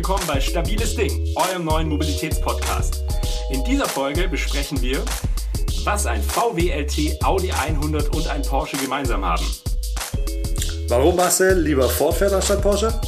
willkommen 0.00 0.26
bei 0.26 0.40
Stabiles 0.40 0.96
Ding, 0.96 1.26
eurem 1.36 1.66
neuen 1.66 1.86
Mobilitätspodcast. 1.90 3.04
In 3.50 3.62
dieser 3.64 3.84
Folge 3.84 4.28
besprechen 4.28 4.80
wir, 4.80 5.04
was 5.84 6.06
ein 6.06 6.22
VW 6.22 6.70
LT, 6.70 7.22
Audi 7.22 7.52
100 7.52 8.08
und 8.16 8.26
ein 8.26 8.40
Porsche 8.40 8.78
gemeinsam 8.78 9.26
haben. 9.26 9.44
Warum 10.88 11.16
Marcel 11.16 11.60
lieber 11.60 11.86
Ford 11.86 12.16
fährt 12.16 12.32
anstatt 12.32 12.62
Porsche? 12.62 12.98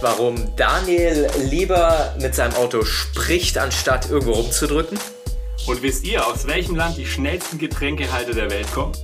Warum 0.00 0.34
Daniel 0.56 1.30
lieber 1.48 2.12
mit 2.20 2.34
seinem 2.34 2.54
Auto 2.54 2.82
spricht, 2.82 3.56
anstatt 3.56 4.10
irgendwo 4.10 4.32
rumzudrücken? 4.32 4.98
Und 5.68 5.80
wisst 5.82 6.04
ihr, 6.04 6.26
aus 6.26 6.48
welchem 6.48 6.74
Land 6.74 6.96
die 6.96 7.06
schnellsten 7.06 7.58
Getränkehalter 7.58 8.34
der 8.34 8.50
Welt 8.50 8.66
kommen? 8.72 8.96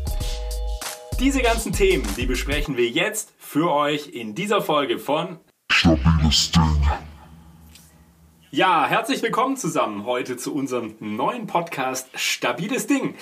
Diese 1.21 1.41
ganzen 1.41 1.73
Themen, 1.73 2.05
die 2.17 2.27
besprechen 2.27 2.77
wir 2.77 2.89
jetzt 2.89 3.33
für 3.39 3.73
euch 3.73 4.09
in 4.09 4.35
dieser 4.35 4.61
Folge 4.61 4.99
von 4.99 5.39
Stabiles 5.71 6.51
Ding. 6.51 6.79
Ja, 8.51 8.87
herzlich 8.87 9.23
willkommen 9.23 9.59
zusammen 9.59 10.07
heute 10.07 10.39
zu 10.39 10.55
unserem 10.55 10.95
neuen 11.01 11.47
Podcast 11.47 12.09
Stabiles 12.15 12.87
Ding. 12.87 13.15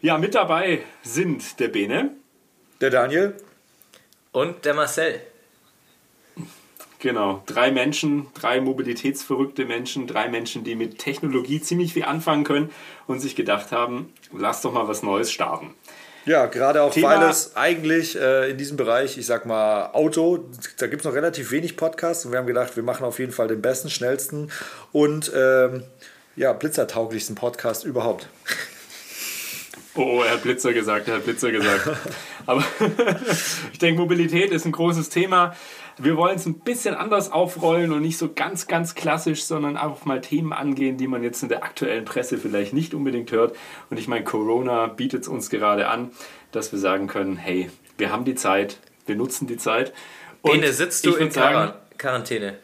Ja, 0.00 0.18
mit 0.18 0.34
dabei 0.34 0.82
sind 1.04 1.60
der 1.60 1.68
Bene. 1.68 2.16
Der 2.80 2.90
Daniel. 2.90 3.36
Und 4.32 4.64
der 4.64 4.74
Marcel. 4.74 5.20
Genau, 6.98 7.44
drei 7.46 7.70
Menschen, 7.70 8.26
drei 8.34 8.60
mobilitätsverrückte 8.60 9.66
Menschen, 9.66 10.08
drei 10.08 10.28
Menschen, 10.28 10.64
die 10.64 10.74
mit 10.74 10.98
Technologie 10.98 11.60
ziemlich 11.60 11.92
viel 11.92 12.04
anfangen 12.04 12.42
können 12.42 12.72
und 13.06 13.20
sich 13.20 13.36
gedacht 13.36 13.70
haben, 13.70 14.12
lass 14.32 14.62
doch 14.62 14.72
mal 14.72 14.88
was 14.88 15.04
Neues 15.04 15.30
starten. 15.30 15.74
Ja, 16.26 16.46
gerade 16.46 16.82
auch, 16.82 16.92
Thema- 16.92 17.20
weil 17.20 17.30
es 17.30 17.54
eigentlich 17.54 18.20
äh, 18.20 18.50
in 18.50 18.58
diesem 18.58 18.76
Bereich, 18.76 19.16
ich 19.16 19.26
sag 19.26 19.46
mal, 19.46 19.90
Auto, 19.92 20.44
da 20.78 20.88
gibt 20.88 21.02
es 21.02 21.06
noch 21.06 21.14
relativ 21.14 21.52
wenig 21.52 21.76
Podcasts 21.76 22.24
und 22.24 22.32
wir 22.32 22.38
haben 22.38 22.46
gedacht, 22.48 22.74
wir 22.76 22.82
machen 22.82 23.04
auf 23.04 23.18
jeden 23.20 23.30
Fall 23.32 23.46
den 23.46 23.62
besten, 23.62 23.88
schnellsten 23.90 24.50
und 24.90 25.30
ähm, 25.34 25.84
ja, 26.34 26.52
blitzertauglichsten 26.52 27.36
Podcast 27.36 27.84
überhaupt. 27.84 28.28
Oh, 29.94 30.18
oh, 30.18 30.22
er 30.22 30.32
hat 30.32 30.42
Blitzer 30.42 30.72
gesagt, 30.74 31.08
er 31.08 31.14
hat 31.14 31.24
Blitzer 31.24 31.50
gesagt. 31.50 31.88
Aber 32.46 32.62
ich 33.72 33.78
denke, 33.78 34.00
Mobilität 34.00 34.50
ist 34.50 34.66
ein 34.66 34.72
großes 34.72 35.08
Thema. 35.08 35.56
Wir 35.98 36.16
wollen 36.16 36.36
es 36.36 36.44
ein 36.44 36.58
bisschen 36.60 36.94
anders 36.94 37.32
aufrollen 37.32 37.90
und 37.92 38.02
nicht 38.02 38.18
so 38.18 38.30
ganz, 38.34 38.66
ganz 38.66 38.94
klassisch, 38.94 39.44
sondern 39.44 39.76
auch 39.78 40.04
mal 40.04 40.20
Themen 40.20 40.52
angehen, 40.52 40.98
die 40.98 41.06
man 41.08 41.22
jetzt 41.22 41.42
in 41.42 41.48
der 41.48 41.64
aktuellen 41.64 42.04
Presse 42.04 42.36
vielleicht 42.36 42.74
nicht 42.74 42.92
unbedingt 42.92 43.32
hört. 43.32 43.56
Und 43.88 43.98
ich 43.98 44.06
meine, 44.06 44.22
Corona 44.24 44.88
bietet 44.88 45.22
es 45.22 45.28
uns 45.28 45.48
gerade 45.48 45.88
an, 45.88 46.10
dass 46.52 46.70
wir 46.72 46.78
sagen 46.78 47.06
können, 47.06 47.36
hey, 47.36 47.70
wir 47.96 48.12
haben 48.12 48.26
die 48.26 48.34
Zeit, 48.34 48.78
wir 49.06 49.16
nutzen 49.16 49.46
die 49.46 49.56
Zeit. 49.56 49.94
Und 50.42 50.60
Bene, 50.60 50.72
sitzt 50.72 51.06
du 51.06 51.14
in 51.14 51.30
sagen, 51.30 51.54
Quaran- 51.54 51.74
Quarantäne? 51.96 52.58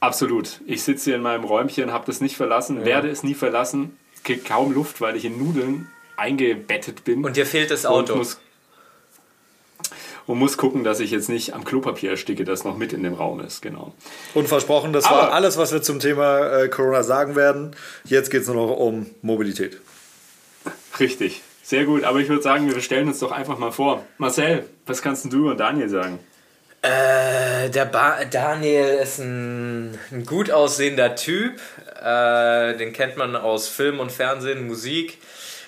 Absolut. 0.00 0.60
Ich 0.66 0.82
sitze 0.84 1.06
hier 1.06 1.16
in 1.16 1.22
meinem 1.22 1.44
Räumchen, 1.44 1.92
habe 1.92 2.06
das 2.06 2.20
nicht 2.20 2.36
verlassen, 2.36 2.84
werde 2.84 3.08
es 3.10 3.22
nie 3.22 3.34
verlassen, 3.34 3.96
kriege 4.24 4.40
kaum 4.42 4.72
Luft, 4.72 5.00
weil 5.00 5.16
ich 5.16 5.24
in 5.24 5.38
Nudeln 5.38 5.90
eingebettet 6.16 7.04
bin. 7.04 7.24
Und 7.24 7.36
dir 7.36 7.46
fehlt 7.46 7.70
das 7.70 7.84
und 7.84 7.92
Auto. 7.92 8.16
muss, 8.16 8.40
und 10.26 10.38
muss 10.38 10.56
gucken, 10.56 10.82
dass 10.84 11.00
ich 11.00 11.10
jetzt 11.10 11.28
nicht 11.28 11.54
am 11.54 11.64
Klopapier 11.64 12.10
ersticke, 12.10 12.44
das 12.44 12.64
noch 12.64 12.76
mit 12.76 12.92
in 12.92 13.02
dem 13.02 13.14
Raum 13.14 13.40
ist. 13.40 13.62
Genau. 13.62 13.92
Und 14.34 14.48
versprochen, 14.48 14.92
das 14.92 15.04
Aber- 15.04 15.16
war 15.18 15.32
alles, 15.32 15.56
was 15.56 15.72
wir 15.72 15.82
zum 15.82 16.00
Thema 16.00 16.46
äh, 16.62 16.68
Corona 16.68 17.02
sagen 17.02 17.36
werden. 17.36 17.76
Jetzt 18.04 18.30
geht 18.30 18.42
es 18.42 18.46
nur 18.48 18.56
noch 18.56 18.76
um 18.76 19.06
Mobilität. 19.22 19.80
Richtig. 20.98 21.42
Sehr 21.62 21.84
gut. 21.84 22.04
Aber 22.04 22.20
ich 22.20 22.28
würde 22.28 22.42
sagen, 22.42 22.72
wir 22.72 22.80
stellen 22.80 23.08
uns 23.08 23.18
doch 23.18 23.32
einfach 23.32 23.58
mal 23.58 23.72
vor. 23.72 24.04
Marcel, 24.18 24.64
was 24.86 25.02
kannst 25.02 25.24
denn 25.24 25.30
du 25.30 25.38
über 25.38 25.54
Daniel 25.54 25.88
sagen? 25.88 26.18
Äh, 26.82 27.70
der 27.70 27.86
ba 27.86 28.24
Daniel 28.30 29.00
ist 29.02 29.18
ein, 29.18 29.98
ein 30.12 30.24
gut 30.24 30.50
aussehender 30.50 31.16
Typ. 31.16 31.54
Äh, 32.00 32.76
den 32.76 32.92
kennt 32.92 33.16
man 33.16 33.34
aus 33.34 33.68
Film 33.68 33.98
und 33.98 34.12
Fernsehen, 34.12 34.66
Musik. 34.68 35.18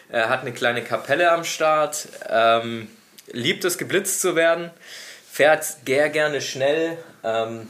Er 0.08 0.28
hat 0.28 0.42
eine 0.42 0.52
kleine 0.52 0.82
Kapelle 0.84 1.32
am 1.32 1.42
Start. 1.44 2.08
Ähm, 2.28 2.88
liebt 3.32 3.64
es, 3.64 3.78
geblitzt 3.78 4.20
zu 4.20 4.36
werden. 4.36 4.70
Fährt 5.30 5.64
sehr 5.86 6.10
gerne 6.10 6.40
schnell. 6.40 6.98
Ähm, 7.22 7.68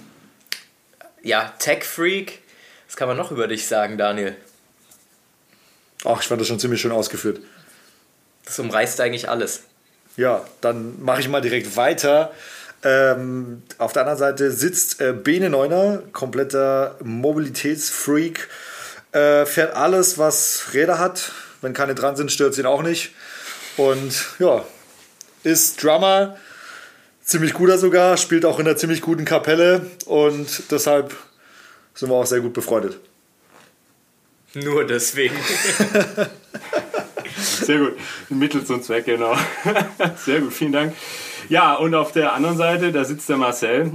ja, 1.23 1.53
Tech-Freak. 1.59 2.41
Was 2.87 2.97
kann 2.97 3.09
man 3.09 3.17
noch 3.17 3.31
über 3.31 3.47
dich 3.47 3.67
sagen, 3.67 3.99
Daniel? 3.99 4.37
Ach, 6.05 6.21
ich 6.21 6.29
fand 6.29 6.41
das 6.41 6.49
schon 6.49 6.61
ziemlich 6.61 6.81
schön 6.81 6.93
ausgeführt. 6.93 7.41
Das 8.45 8.59
umreißt 8.59 9.01
eigentlich 9.01 9.29
alles. 9.29 9.65
Ja, 10.17 10.45
dann 10.61 11.03
mache 11.03 11.21
ich 11.21 11.29
mal 11.29 11.41
direkt 11.41 11.77
weiter. 11.77 12.33
Ähm, 12.83 13.63
auf 13.79 13.93
der 13.93 14.03
anderen 14.03 14.19
Seite 14.19 14.53
sitzt 14.53 15.01
äh, 15.01 15.13
Bene 15.13 15.51
Neuner, 15.51 16.03
kompletter 16.13 16.97
Mobilitätsfreak, 17.03 18.49
äh, 19.13 19.47
fährt 19.47 19.75
alles, 19.75 20.17
was 20.17 20.71
Räder 20.73 20.99
hat. 20.99 21.33
Wenn 21.61 21.73
keine 21.73 21.95
dran 21.95 22.17
sind, 22.17 22.31
stört 22.31 22.53
es 22.53 22.59
ihn 22.59 22.67
auch 22.67 22.83
nicht. 22.83 23.15
Und 23.77 24.13
ja, 24.39 24.65
ist 25.45 25.83
Drummer, 25.83 26.37
ziemlich 27.23 27.55
guter 27.55 27.79
sogar, 27.79 28.17
spielt 28.17 28.45
auch 28.45 28.59
in 28.59 28.67
einer 28.67 28.77
ziemlich 28.77 29.01
guten 29.01 29.25
Kapelle 29.25 29.87
und 30.07 30.71
deshalb 30.71 31.17
sind 31.95 32.11
wir 32.11 32.15
auch 32.15 32.27
sehr 32.27 32.41
gut 32.41 32.53
befreundet. 32.53 32.99
Nur 34.55 34.85
deswegen. 34.85 35.35
Sehr 37.37 37.79
gut. 37.79 37.97
Mittel 38.31 38.65
zum 38.65 38.83
Zweck, 38.83 39.05
genau. 39.05 39.37
Sehr 40.17 40.41
gut, 40.41 40.53
vielen 40.53 40.73
Dank. 40.73 40.95
Ja, 41.49 41.75
und 41.75 41.95
auf 41.95 42.13
der 42.13 42.33
anderen 42.33 42.57
Seite, 42.57 42.93
da 42.93 43.05
sitzt 43.05 43.29
der 43.29 43.37
Marcel, 43.37 43.93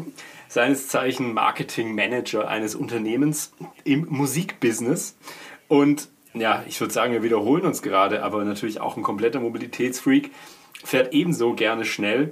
seines 0.47 0.87
Zeichen 0.87 1.33
Marketing 1.33 1.95
Manager 1.95 2.47
eines 2.47 2.75
Unternehmens 2.75 3.51
im 3.83 4.05
Musikbusiness. 4.09 5.15
Und 5.67 6.07
ja, 6.33 6.63
ich 6.67 6.79
würde 6.79 6.93
sagen, 6.93 7.13
wir 7.13 7.23
wiederholen 7.23 7.65
uns 7.65 7.81
gerade, 7.81 8.23
aber 8.23 8.43
natürlich 8.43 8.79
auch 8.79 8.97
ein 8.97 9.03
kompletter 9.03 9.39
Mobilitätsfreak, 9.39 10.31
fährt 10.83 11.13
ebenso 11.13 11.53
gerne 11.53 11.85
schnell. 11.85 12.31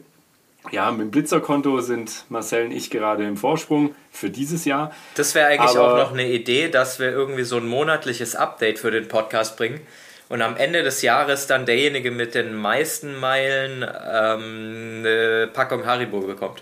Ja, 0.71 0.91
mit 0.91 1.01
dem 1.01 1.11
Blitzerkonto 1.11 1.81
sind 1.81 2.25
Marcel 2.29 2.65
und 2.65 2.71
ich 2.71 2.91
gerade 2.91 3.23
im 3.25 3.35
Vorsprung 3.35 3.95
für 4.11 4.29
dieses 4.29 4.63
Jahr. 4.65 4.93
Das 5.15 5.33
wäre 5.33 5.47
eigentlich 5.47 5.75
Aber- 5.77 5.93
auch 5.93 5.97
noch 5.97 6.13
eine 6.13 6.27
Idee, 6.29 6.69
dass 6.69 6.99
wir 6.99 7.09
irgendwie 7.11 7.43
so 7.43 7.57
ein 7.57 7.65
monatliches 7.65 8.35
Update 8.35 8.77
für 8.77 8.91
den 8.91 9.07
Podcast 9.07 9.57
bringen 9.57 9.81
und 10.29 10.43
am 10.43 10.55
Ende 10.57 10.83
des 10.83 11.01
Jahres 11.01 11.47
dann 11.47 11.65
derjenige 11.65 12.11
mit 12.11 12.35
den 12.35 12.53
meisten 12.53 13.15
Meilen 13.19 13.81
ähm, 13.83 14.99
eine 14.99 15.49
Packung 15.51 15.85
Haribo 15.87 16.19
bekommt. 16.21 16.61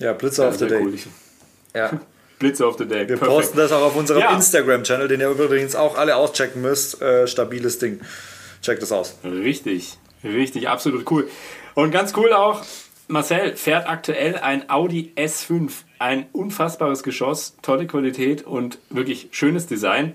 Ja, 0.00 0.12
Blitzer 0.12 0.48
of 0.48 0.56
the 0.56 0.66
Day. 0.66 0.80
cool. 0.82 0.94
Ja. 1.72 1.90
Blitzer 2.40 2.66
of 2.68 2.76
the 2.78 2.84
Day. 2.84 3.00
Wir 3.08 3.16
Perfekt. 3.16 3.30
posten 3.30 3.56
das 3.58 3.70
auch 3.70 3.82
auf 3.82 3.94
unserem 3.96 4.22
Ja. 4.22 4.34
Instagram-Channel, 4.34 5.06
den 5.06 5.20
ihr 5.20 5.28
übrigens 5.30 5.76
auch 5.76 5.96
alle 5.96 6.16
auschecken 6.16 6.62
müsst. 6.62 7.00
Äh, 7.00 7.28
stabiles 7.28 7.78
Ding. 7.78 8.00
Checkt 8.60 8.82
das 8.82 8.90
aus. 8.90 9.16
Richtig, 9.22 9.96
richtig, 10.24 10.68
absolut 10.68 11.10
cool. 11.10 11.28
Und 11.74 11.90
ganz 11.90 12.12
cool 12.16 12.32
auch, 12.32 12.62
Marcel 13.08 13.56
fährt 13.56 13.88
aktuell 13.88 14.36
ein 14.36 14.70
Audi 14.70 15.12
S5. 15.16 15.70
Ein 15.98 16.26
unfassbares 16.32 17.02
Geschoss, 17.02 17.56
tolle 17.62 17.86
Qualität 17.86 18.46
und 18.46 18.78
wirklich 18.90 19.28
schönes 19.30 19.66
Design. 19.66 20.14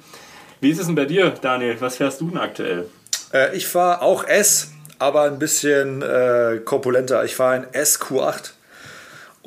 Wie 0.62 0.72
ist 0.72 0.80
es 0.80 0.88
denn 0.88 0.96
bei 0.96 1.06
dir, 1.06 1.32
Daniel? 1.42 1.78
Was 1.80 1.98
fährst 1.98 2.20
du 2.22 2.30
denn 2.30 2.38
aktuell? 2.38 2.90
Äh, 3.34 3.56
ich 3.56 3.68
fahre 3.68 4.02
auch 4.02 4.26
S, 4.26 4.72
aber 4.98 5.24
ein 5.24 5.40
bisschen 5.40 6.02
äh, 6.02 6.60
korpulenter. 6.64 7.24
Ich 7.24 7.36
fahre 7.36 7.56
ein 7.56 7.66
SQ8. 7.68 8.52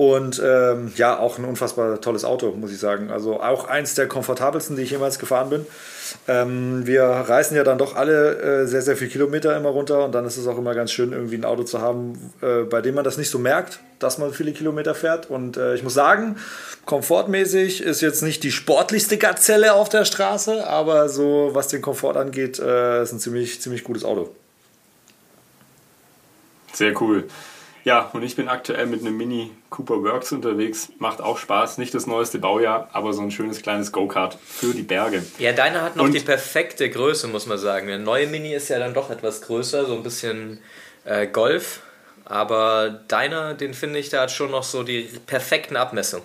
Und 0.03 0.43
ähm, 0.45 0.91
ja, 0.97 1.17
auch 1.17 1.39
ein 1.39 1.45
unfassbar 1.45 2.01
tolles 2.01 2.25
Auto, 2.25 2.51
muss 2.51 2.73
ich 2.73 2.81
sagen. 2.81 3.13
Also 3.13 3.41
auch 3.41 3.69
eins 3.69 3.95
der 3.95 4.09
komfortabelsten, 4.09 4.75
die 4.75 4.83
ich 4.83 4.91
jemals 4.91 5.21
gefahren 5.21 5.49
bin. 5.49 5.65
Ähm, 6.27 6.85
wir 6.89 7.05
reisen 7.05 7.57
ja 7.57 7.63
dann 7.63 7.79
doch 7.79 7.95
alle 7.95 8.63
äh, 8.63 8.67
sehr, 8.67 8.83
sehr 8.83 8.97
viele 8.97 9.11
Kilometer 9.11 9.57
immer 9.57 9.69
runter 9.69 10.05
und 10.05 10.13
dann 10.13 10.27
ist 10.27 10.39
es 10.39 10.49
auch 10.49 10.59
immer 10.59 10.75
ganz 10.75 10.91
schön, 10.91 11.13
irgendwie 11.13 11.37
ein 11.37 11.45
Auto 11.45 11.63
zu 11.63 11.81
haben, 11.81 12.33
äh, 12.43 12.65
bei 12.65 12.81
dem 12.81 12.97
man 12.97 13.05
das 13.05 13.17
nicht 13.17 13.31
so 13.31 13.39
merkt, 13.39 13.79
dass 14.01 14.19
man 14.19 14.33
viele 14.33 14.51
Kilometer 14.51 14.97
fährt. 14.97 15.31
Und 15.31 15.57
äh, 15.57 15.77
ich 15.77 15.85
muss 15.85 15.95
sagen, 15.95 16.35
komfortmäßig 16.85 17.81
ist 17.81 18.01
jetzt 18.01 18.23
nicht 18.23 18.43
die 18.43 18.51
sportlichste 18.51 19.19
Gazelle 19.19 19.75
auf 19.75 19.89
der 19.89 20.05
Straße, 20.05 20.67
aber 20.67 21.11
so 21.11 21.51
was 21.53 21.69
den 21.69 21.81
Komfort 21.81 22.17
angeht, 22.17 22.59
äh, 22.59 23.05
ist 23.05 23.13
ein 23.13 23.21
ziemlich, 23.21 23.61
ziemlich 23.61 23.85
gutes 23.85 24.05
Auto. 24.05 24.35
Sehr 26.73 27.01
cool. 27.01 27.29
Ja, 27.85 28.11
und 28.13 28.23
ich 28.23 28.37
bin 28.37 28.49
aktuell 28.49 28.87
mit 28.87 29.01
einem 29.01 29.17
Mini 29.17 29.51
Cooper 29.71 30.03
Works 30.05 30.31
unterwegs. 30.33 30.93
Macht 30.99 31.21
auch 31.21 31.37
Spaß. 31.39 31.79
Nicht 31.79 31.93
das 31.95 32.07
neueste 32.07 32.39
Baujahr, 32.39 32.89
aber 32.93 33.13
so 33.13 33.23
ein 33.23 33.33
schönes 33.33 33.61
kleines 33.61 33.91
Go-Kart 33.91 34.39
für 34.45 34.73
die 34.73 34.83
Berge. 34.83 35.25
ja, 35.39 35.53
deiner 35.53 35.83
hat 35.83 35.97
noch 35.97 36.05
Und- 36.05 36.13
die 36.15 36.21
perfekte 36.21 36.89
Größe, 36.91 37.27
muss 37.27 37.47
man 37.47 37.59
sagen. 37.59 37.89
Der 37.89 37.99
neue 37.99 38.29
Mini 38.29 38.55
ist 38.55 38.69
ja 38.69 38.79
dann 38.79 38.95
doch 38.95 39.11
etwas 39.11 39.43
größer, 39.43 39.87
so 39.87 39.95
ein 39.97 40.03
bisschen 40.05 40.61
äh, 41.05 41.27
Golf. 41.27 41.81
Aber 42.25 42.89
deiner, 43.09 43.55
den 43.55 43.75
finde 43.75 43.99
ich, 43.99 44.11
der 44.11 44.21
hat 44.23 44.31
schon 44.31 44.53
noch 44.53 44.63
so 44.63 44.85
die 44.85 45.09
perfekten 45.27 45.77
Abmessungen. 45.77 46.25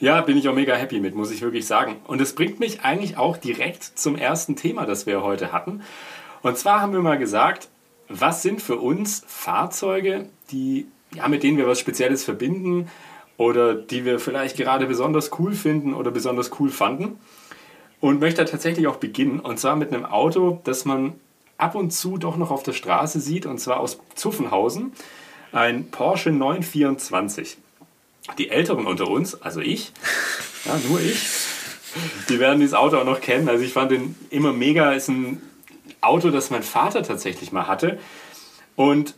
Ja, 0.00 0.20
bin 0.20 0.36
ich 0.36 0.46
auch 0.48 0.54
mega 0.54 0.74
happy 0.74 1.00
mit, 1.00 1.14
muss 1.14 1.30
ich 1.30 1.40
wirklich 1.40 1.66
sagen. 1.66 1.96
Und 2.06 2.20
es 2.20 2.34
bringt 2.34 2.60
mich 2.60 2.82
eigentlich 2.82 3.16
auch 3.16 3.38
direkt 3.38 3.82
zum 3.98 4.16
ersten 4.16 4.54
Thema, 4.54 4.84
das 4.84 5.06
wir 5.06 5.22
heute 5.22 5.50
hatten. 5.52 5.82
Und 6.42 6.58
zwar 6.58 6.82
haben 6.82 6.92
wir 6.92 7.00
mal 7.00 7.16
gesagt, 7.16 7.68
was 8.08 8.42
sind 8.42 8.60
für 8.60 8.76
uns 8.76 9.24
Fahrzeuge, 9.26 10.28
die, 10.50 10.86
ja, 11.14 11.28
mit 11.28 11.42
denen 11.42 11.58
wir 11.58 11.66
was 11.66 11.80
Spezielles 11.80 12.24
verbinden 12.24 12.88
oder 13.36 13.74
die 13.74 14.04
wir 14.04 14.18
vielleicht 14.18 14.56
gerade 14.56 14.86
besonders 14.86 15.30
cool 15.38 15.52
finden 15.52 15.94
oder 15.94 16.10
besonders 16.10 16.50
cool 16.60 16.70
fanden. 16.70 17.18
Und 18.00 18.20
möchte 18.20 18.44
tatsächlich 18.44 18.86
auch 18.86 18.96
beginnen. 18.96 19.40
Und 19.40 19.58
zwar 19.58 19.76
mit 19.76 19.92
einem 19.92 20.04
Auto, 20.04 20.60
das 20.64 20.84
man 20.84 21.14
ab 21.56 21.74
und 21.74 21.90
zu 21.90 22.18
doch 22.18 22.36
noch 22.36 22.50
auf 22.50 22.62
der 22.62 22.74
Straße 22.74 23.18
sieht. 23.18 23.46
Und 23.46 23.58
zwar 23.58 23.80
aus 23.80 23.98
Zuffenhausen. 24.14 24.92
Ein 25.52 25.90
Porsche 25.90 26.30
924. 26.30 27.56
Die 28.38 28.50
Älteren 28.50 28.86
unter 28.86 29.08
uns, 29.08 29.40
also 29.42 29.60
ich, 29.60 29.92
ja, 30.64 30.78
nur 30.88 30.98
ich, 31.00 31.28
die 32.28 32.40
werden 32.40 32.60
dieses 32.60 32.74
Auto 32.74 32.96
auch 32.96 33.04
noch 33.04 33.20
kennen. 33.20 33.48
Also 33.48 33.64
ich 33.64 33.72
fand 33.72 33.90
den 33.90 34.16
immer 34.30 34.52
mega. 34.52 34.92
Ist 34.92 35.08
ein 35.08 35.40
Auto, 36.06 36.30
das 36.30 36.50
mein 36.50 36.62
Vater 36.62 37.02
tatsächlich 37.02 37.52
mal 37.52 37.66
hatte. 37.66 37.98
Und 38.76 39.14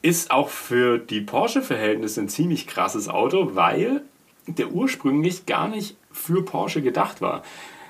ist 0.00 0.30
auch 0.30 0.48
für 0.48 0.98
die 0.98 1.20
Porsche-Verhältnisse 1.20 2.20
ein 2.20 2.28
ziemlich 2.28 2.66
krasses 2.66 3.08
Auto, 3.08 3.54
weil 3.54 4.02
der 4.46 4.70
ursprünglich 4.72 5.46
gar 5.46 5.68
nicht 5.68 5.96
für 6.12 6.44
Porsche 6.44 6.82
gedacht 6.82 7.20
war. 7.20 7.42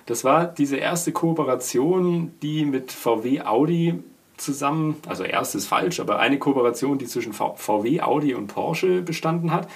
Das 0.07 0.25
war 0.25 0.47
diese 0.47 0.77
erste 0.77 1.13
Kooperation, 1.13 2.33
die 2.43 2.65
mit 2.65 2.93
VW 2.93 3.43
Audi 3.43 4.03
zusammen, 4.39 4.97
also 5.07 5.25
erst 5.25 5.55
ist 5.55 5.67
falsch, 5.67 6.01
aber 6.01 6.19
eine 6.19 6.39
Kooperation, 6.39 6.99
die 6.99 7.07
zwischen 7.07 7.33
VW, 7.33 8.01
Audi 8.01 8.35
und 8.35 8.47
Porsche 8.47 9.03
bestanden 9.03 9.53
hat. 9.53 9.69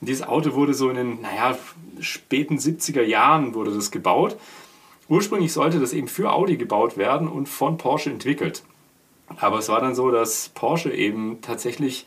Und 0.00 0.08
dieses 0.08 0.26
Auto 0.26 0.54
wurde 0.54 0.74
so 0.74 0.90
in 0.90 0.96
den, 0.96 1.22
naja, 1.22 1.56
späten 2.00 2.58
70er 2.58 3.02
Jahren 3.02 3.54
wurde 3.54 3.74
das 3.74 3.90
gebaut. 3.90 4.36
Ursprünglich 5.08 5.52
sollte 5.52 5.80
das 5.80 5.92
eben 5.92 6.08
für 6.08 6.32
Audi 6.32 6.56
gebaut 6.56 6.96
werden 6.96 7.28
und 7.28 7.48
von 7.48 7.78
Porsche 7.78 8.10
entwickelt. 8.10 8.62
Aber 9.36 9.58
es 9.58 9.68
war 9.68 9.80
dann 9.80 9.94
so, 9.94 10.10
dass 10.10 10.50
Porsche 10.50 10.90
eben 10.90 11.40
tatsächlich 11.42 12.06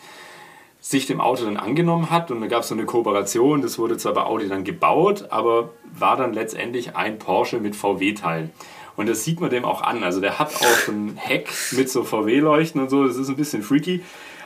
sich 0.79 1.05
dem 1.05 1.21
Auto 1.21 1.45
dann 1.45 1.57
angenommen 1.57 2.09
hat 2.09 2.31
und 2.31 2.41
da 2.41 2.47
gab 2.47 2.63
es 2.63 2.69
so 2.69 2.75
eine 2.75 2.85
Kooperation, 2.85 3.61
das 3.61 3.77
wurde 3.77 3.97
zwar 3.97 4.13
bei 4.13 4.23
Audi 4.23 4.47
dann 4.47 4.63
gebaut, 4.63 5.27
aber 5.29 5.69
war 5.93 6.17
dann 6.17 6.33
letztendlich 6.33 6.95
ein 6.95 7.19
Porsche 7.19 7.59
mit 7.59 7.75
VW-Teilen. 7.75 8.49
Und 8.97 9.07
das 9.07 9.23
sieht 9.23 9.39
man 9.39 9.51
dem 9.51 9.63
auch 9.63 9.83
an. 9.83 10.03
Also 10.03 10.19
der 10.19 10.39
hat 10.39 10.53
auch 10.55 10.87
ein 10.87 11.15
Heck 11.17 11.49
mit 11.71 11.89
so 11.89 12.03
VW-Leuchten 12.03 12.81
und 12.81 12.89
so, 12.89 13.05
das 13.05 13.15
ist 13.15 13.29
ein 13.29 13.35
bisschen 13.35 13.61
freaky. 13.61 14.03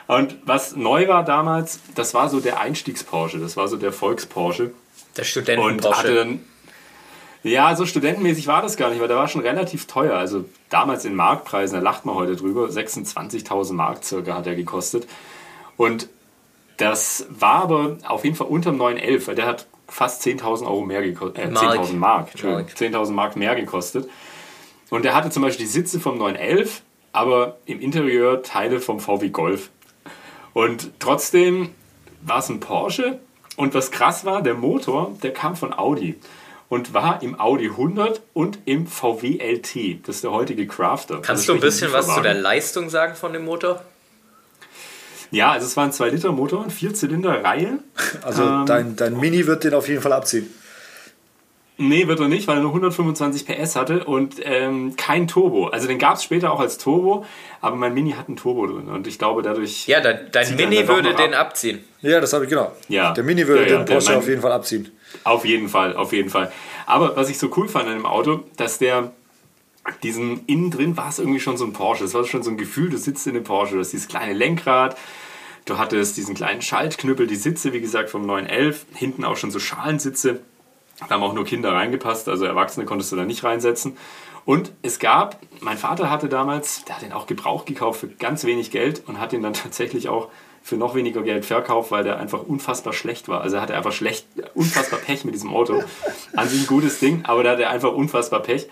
Und 0.07 0.37
was 0.45 0.75
neu 0.75 1.07
war 1.07 1.23
damals, 1.23 1.79
das 1.95 2.13
war 2.13 2.29
so 2.29 2.39
der 2.41 2.59
Einstiegs-Porsche, 2.59 3.39
das 3.39 3.57
war 3.57 3.67
so 3.67 3.77
der 3.77 3.91
Volks-Porsche. 3.91 4.71
Der 5.17 5.23
Studenten-Porsche. 5.23 5.87
Und 5.87 5.97
hatte 5.97 6.15
dann 6.15 6.39
ja, 7.49 7.75
so 7.75 7.85
studentenmäßig 7.85 8.47
war 8.47 8.61
das 8.61 8.75
gar 8.75 8.89
nicht, 8.89 8.99
weil 8.99 9.07
der 9.07 9.17
war 9.17 9.27
schon 9.27 9.41
relativ 9.41 9.85
teuer. 9.85 10.17
Also 10.17 10.45
damals 10.69 11.05
in 11.05 11.15
Marktpreisen, 11.15 11.77
da 11.77 11.83
lacht 11.83 12.05
man 12.05 12.15
heute 12.15 12.35
drüber, 12.35 12.65
26.000 12.65 13.73
Mark 13.73 14.03
circa 14.03 14.33
hat 14.33 14.47
er 14.47 14.55
gekostet. 14.55 15.07
Und 15.77 16.09
das 16.77 17.27
war 17.29 17.61
aber 17.63 17.97
auf 18.07 18.23
jeden 18.23 18.35
Fall 18.35 18.47
unter 18.47 18.71
dem 18.71 18.77
911, 18.77 19.27
weil 19.27 19.35
der 19.35 19.45
hat 19.45 19.67
fast 19.87 20.23
10.000 20.23 20.65
Euro 20.65 20.81
mehr 20.81 21.03
gekostet, 21.03 21.37
äh, 21.37 21.47
10.000 21.47 21.93
Mark, 21.93 22.29
10.000 22.35 23.11
Mark 23.11 23.35
mehr 23.35 23.55
gekostet. 23.55 24.09
Und 24.89 25.05
der 25.05 25.13
hatte 25.13 25.29
zum 25.29 25.43
Beispiel 25.43 25.65
die 25.65 25.71
Sitze 25.71 25.99
vom 25.99 26.17
911, 26.17 26.81
aber 27.11 27.57
im 27.65 27.79
Interieur 27.79 28.41
Teile 28.41 28.79
vom 28.79 28.99
VW 28.99 29.29
Golf. 29.29 29.69
Und 30.53 30.91
trotzdem 30.99 31.69
war 32.21 32.39
es 32.39 32.49
ein 32.49 32.59
Porsche. 32.59 33.19
Und 33.55 33.73
was 33.73 33.91
krass 33.91 34.25
war, 34.25 34.41
der 34.41 34.55
Motor, 34.55 35.15
der 35.21 35.31
kam 35.31 35.55
von 35.55 35.73
Audi 35.77 36.15
und 36.69 36.93
war 36.93 37.21
im 37.21 37.39
Audi 37.39 37.67
100 37.67 38.21
und 38.33 38.59
im 38.65 38.87
VW 38.87 39.37
LT. 39.37 40.07
Das 40.07 40.15
ist 40.15 40.23
der 40.23 40.31
heutige 40.31 40.67
Crafter. 40.67 41.15
Kannst 41.15 41.43
also 41.43 41.53
du 41.53 41.59
ein 41.59 41.61
bisschen 41.61 41.93
was 41.93 42.13
zu 42.13 42.21
der 42.21 42.33
Leistung 42.33 42.89
sagen 42.89 43.15
von 43.15 43.33
dem 43.33 43.45
Motor? 43.45 43.81
Ja, 45.31 45.51
also 45.51 45.65
es 45.65 45.75
war 45.75 45.85
ein 45.85 45.91
2-Liter-Motor, 45.91 46.63
ein 46.63 46.71
Vierzylinder-Reihe. 46.71 47.79
Also 48.21 48.43
ähm, 48.43 48.65
dein, 48.65 48.95
dein 48.95 49.19
Mini 49.19 49.47
wird 49.47 49.63
den 49.63 49.73
auf 49.73 49.87
jeden 49.87 50.01
Fall 50.01 50.13
abziehen. 50.13 50.53
Nee, 51.77 52.07
wird 52.07 52.21
er 52.21 52.29
nicht, 52.29 52.47
weil 52.47 52.57
er 52.57 52.61
nur 52.61 52.71
125 52.71 53.45
PS 53.45 53.75
hatte 53.75 54.05
und 54.05 54.35
ähm, 54.43 54.95
kein 54.95 55.27
Turbo. 55.27 55.67
Also 55.67 55.87
den 55.87 55.99
gab 55.99 56.15
es 56.15 56.23
später 56.23 56.53
auch 56.53 56.61
als 56.61 56.77
Turbo, 56.77 57.25
aber 57.59 57.75
mein 57.75 57.93
Mini 57.93 58.11
hat 58.11 58.29
ein 58.29 58.37
Turbo 58.37 58.65
drin 58.65 58.87
und 58.87 59.07
ich 59.07 59.19
glaube 59.19 59.41
dadurch. 59.41 59.85
Ja, 59.85 59.99
dein, 59.99 60.29
dein 60.31 60.55
Mini 60.55 60.87
würde 60.87 61.13
den 61.15 61.33
ab. 61.33 61.47
abziehen. 61.47 61.83
Ja, 62.01 62.21
das 62.21 62.31
habe 62.31 62.45
ich 62.45 62.49
genau. 62.49 62.71
Ja. 62.87 63.11
Der 63.11 63.23
Mini 63.25 63.45
würde 63.45 63.63
ja, 63.63 63.69
ja, 63.71 63.77
den 63.79 63.85
Porsche 63.85 64.11
mein, 64.11 64.19
auf 64.19 64.27
jeden 64.27 64.41
Fall 64.41 64.51
abziehen. 64.53 64.91
Auf 65.25 65.43
jeden 65.43 65.67
Fall, 65.67 65.95
auf 65.95 66.13
jeden 66.13 66.29
Fall. 66.29 66.51
Aber 66.85 67.15
was 67.17 67.29
ich 67.29 67.37
so 67.37 67.49
cool 67.57 67.67
fand 67.67 67.87
an 67.87 67.95
dem 67.95 68.05
Auto, 68.05 68.43
dass 68.55 68.77
der 68.77 69.11
diesen 70.01 70.45
innen 70.47 70.71
drin 70.71 70.97
war 70.97 71.09
es 71.09 71.19
irgendwie 71.19 71.39
schon 71.39 71.57
so 71.57 71.65
ein 71.65 71.73
Porsche. 71.73 72.05
Es 72.05 72.13
war 72.13 72.23
schon 72.25 72.43
so 72.43 72.51
ein 72.51 72.57
Gefühl, 72.57 72.89
du 72.89 72.97
sitzt 72.97 73.27
in 73.27 73.35
einem 73.35 73.43
Porsche, 73.43 73.73
du 73.73 73.79
hast 73.81 73.91
dieses 73.91 74.07
kleine 74.07 74.33
Lenkrad, 74.33 74.97
du 75.65 75.77
hattest 75.77 76.17
diesen 76.17 76.35
kleinen 76.35 76.61
Schaltknüppel, 76.61 77.27
die 77.27 77.35
Sitze, 77.35 77.73
wie 77.73 77.81
gesagt, 77.81 78.09
vom 78.09 78.25
911, 78.25 78.85
hinten 78.93 79.23
auch 79.23 79.37
schon 79.37 79.51
so 79.51 79.59
Schalensitze. 79.59 80.39
Da 80.99 81.09
haben 81.09 81.23
auch 81.23 81.33
nur 81.33 81.45
Kinder 81.45 81.73
reingepasst, 81.73 82.29
also 82.29 82.45
Erwachsene 82.45 82.85
konntest 82.85 83.11
du 83.11 83.15
da 83.15 83.25
nicht 83.25 83.43
reinsetzen. 83.43 83.97
Und 84.45 84.71
es 84.83 84.99
gab, 84.99 85.39
mein 85.59 85.77
Vater 85.77 86.09
hatte 86.09 86.29
damals, 86.29 86.85
der 86.85 86.95
hat 86.95 87.01
den 87.01 87.13
auch 87.13 87.25
Gebrauch 87.25 87.65
gekauft 87.65 87.99
für 87.99 88.07
ganz 88.07 88.43
wenig 88.45 88.71
Geld 88.71 89.03
und 89.07 89.19
hat 89.19 89.31
den 89.31 89.41
dann 89.41 89.53
tatsächlich 89.53 90.07
auch 90.07 90.29
für 90.61 90.77
noch 90.77 90.95
weniger 90.95 91.21
Geld 91.21 91.45
verkauft, 91.45 91.91
weil 91.91 92.03
der 92.03 92.17
einfach 92.17 92.41
unfassbar 92.41 92.93
schlecht 92.93 93.27
war. 93.27 93.41
Also 93.41 93.57
er 93.57 93.61
hatte 93.61 93.75
einfach 93.75 93.91
schlecht, 93.91 94.25
unfassbar 94.55 94.99
Pech 94.99 95.23
mit 95.23 95.35
diesem 95.35 95.53
Auto. 95.53 95.83
An 96.35 96.47
sich 96.47 96.61
ein 96.61 96.67
gutes 96.67 96.99
Ding, 96.99 97.23
aber 97.25 97.43
da 97.43 97.51
hatte 97.51 97.63
er 97.63 97.69
einfach 97.69 97.91
unfassbar 97.93 98.41
Pech. 98.41 98.67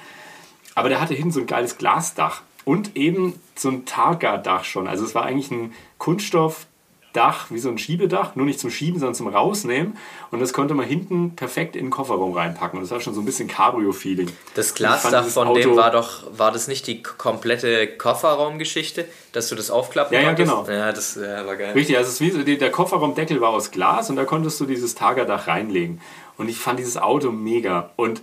Aber 0.76 0.90
der 0.90 1.00
hatte 1.00 1.14
hinten 1.14 1.32
so 1.32 1.40
ein 1.40 1.46
geiles 1.46 1.78
Glasdach 1.78 2.42
und 2.66 2.96
eben 2.96 3.40
so 3.56 3.70
ein 3.70 3.86
Targa-Dach 3.86 4.64
schon. 4.64 4.88
Also 4.88 5.06
es 5.06 5.14
war 5.14 5.24
eigentlich 5.24 5.52
ein 5.52 5.74
Kunststoff 6.00 6.66
Dach, 7.14 7.52
wie 7.52 7.60
so 7.60 7.70
ein 7.70 7.78
Schiebedach, 7.78 8.36
nur 8.36 8.46
nicht 8.46 8.60
zum 8.60 8.72
Schieben, 8.72 9.00
sondern 9.00 9.16
zum 9.16 9.28
Rausnehmen. 9.28 9.98
Und 10.32 10.40
das 10.40 10.52
konnte 10.52 10.74
man 10.74 10.86
hinten 10.86 11.36
perfekt 11.36 11.76
in 11.76 11.86
den 11.86 11.92
Kofferraum 11.92 12.34
reinpacken. 12.34 12.78
Und 12.78 12.84
das 12.84 12.92
war 12.92 13.00
schon 13.00 13.14
so 13.14 13.22
ein 13.22 13.26
bisschen 13.26 13.48
Cabrio-Feeling. 13.48 14.30
Das 14.56 14.74
Glasdach 14.74 15.26
von 15.26 15.48
Auto 15.48 15.60
dem 15.60 15.76
war 15.76 15.92
doch, 15.92 16.24
war 16.36 16.52
das 16.52 16.68
nicht 16.68 16.88
die 16.88 17.04
komplette 17.04 17.88
Kofferraumgeschichte, 17.88 19.06
dass 19.32 19.48
du 19.48 19.56
das 19.56 19.70
aufklappen 19.72 20.18
ja, 20.18 20.26
konntest? 20.26 20.52
Ja, 20.52 20.62
genau. 20.64 20.72
Ja, 20.72 20.92
das 20.92 21.16
ja, 21.16 21.46
war 21.46 21.56
geil. 21.56 21.74
Richtig, 21.74 21.98
also 21.98 22.20
wie, 22.20 22.58
der 22.58 22.72
Kofferraumdeckel 22.72 23.40
war 23.40 23.50
aus 23.50 23.72
Glas 23.72 24.10
und 24.10 24.16
da 24.16 24.26
konntest 24.26 24.60
du 24.60 24.66
dieses 24.66 24.96
Targa-Dach 24.96 25.48
reinlegen. 25.48 26.02
Und 26.38 26.50
ich 26.50 26.58
fand 26.58 26.80
dieses 26.80 26.98
Auto 26.98 27.32
mega. 27.32 27.92
Und 27.96 28.22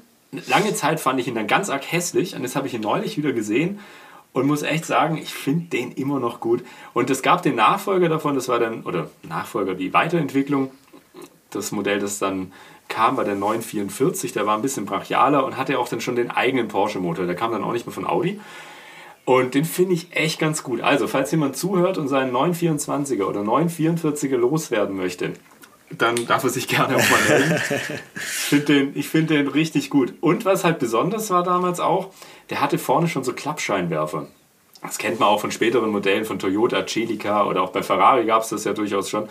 lange 0.49 0.75
Zeit 0.75 1.01
fand 1.01 1.21
ich 1.21 1.29
ihn 1.29 1.37
dann 1.37 1.47
ganz 1.47 1.71
arg 1.71 1.91
hässlich. 1.91 2.35
Und 2.35 2.43
das 2.43 2.57
habe 2.57 2.67
ich 2.67 2.75
ihn 2.75 2.81
neulich 2.81 3.17
wieder 3.17 3.33
gesehen 3.33 3.79
und 4.33 4.47
muss 4.47 4.63
echt 4.63 4.87
sagen, 4.87 5.17
ich 5.17 5.35
finde 5.35 5.67
den 5.71 5.93
immer 5.93 6.21
noch 6.21 6.41
gut. 6.41 6.65
Und 6.93 7.11
es 7.11 7.23
gab 7.23 7.43
den 7.43 7.57
Nachfolger 7.57 8.09
davon, 8.09 8.35
das 8.35 8.49
war 8.49 8.59
dann, 8.59 8.83
oder 8.83 9.11
Nachfolger, 9.23 9.75
die 9.75 9.93
Weiterentwicklung, 9.93 10.71
das 11.51 11.73
Modell, 11.73 11.99
das 11.99 12.19
dann 12.19 12.53
kam, 12.89 13.17
war 13.17 13.25
der 13.25 13.35
944, 13.35 14.33
der 14.33 14.47
war 14.47 14.57
ein 14.57 14.63
bisschen 14.63 14.87
brachialer 14.87 15.45
und 15.45 15.57
hatte 15.57 15.79
auch 15.79 15.89
dann 15.89 16.01
schon 16.01 16.17
den 16.17 16.31
eigenen 16.31 16.69
Porsche-Motor. 16.69 17.27
Der 17.27 17.37
kam 17.37 17.53
dann 17.53 17.65
auch 17.65 17.73
nicht 17.73 17.87
mehr 17.87 17.95
von 17.95 18.07
Audi. 18.07 18.41
Und 19.25 19.55
den 19.55 19.65
finde 19.65 19.95
ich 19.95 20.15
echt 20.17 20.41
ganz 20.41 20.63
gut. 20.63 20.81
Also, 20.81 21.07
falls 21.07 21.31
jemand 21.31 21.57
zuhört 21.57 21.99
und 21.99 22.09
seinen 22.09 22.35
924er 22.35 23.25
oder 23.25 23.43
944er 23.43 24.37
loswerden 24.37 24.97
möchte, 24.97 25.35
dann 25.91 26.27
darf 26.27 26.45
er 26.45 26.51
sich 26.51 26.69
gerne 26.69 26.97
auch 26.97 27.11
mal 27.11 27.21
melden. 27.29 27.63
ich 28.17 28.23
finde 28.23 28.65
den, 28.65 29.03
find 29.03 29.31
den 29.31 29.49
richtig 29.49 29.91
gut. 29.91 30.15
Und 30.21 30.45
was 30.45 30.65
halt 30.65 30.79
besonders 30.79 31.31
war 31.31 31.43
damals 31.43 31.81
auch, 31.81 32.11
der 32.49 32.61
hatte 32.61 32.79
vorne 32.79 33.09
schon 33.09 33.25
so 33.25 33.33
Klappscheinwerfer. 33.33 34.27
Das 34.83 34.99
kennt 34.99 35.21
man 35.21 35.29
auch 35.29 35.41
von 35.41 35.51
späteren 35.51 35.91
Modellen 35.91 36.25
von 36.25 36.39
Toyota, 36.39 36.87
Celica 36.87 37.45
oder 37.47 37.63
auch 37.63 37.71
bei 37.71 37.83
Ferrari 37.83 38.25
gab 38.25 38.43
es 38.43 38.49
das 38.49 38.65
ja 38.65 38.73
durchaus 38.73 39.11
schon. 39.11 39.29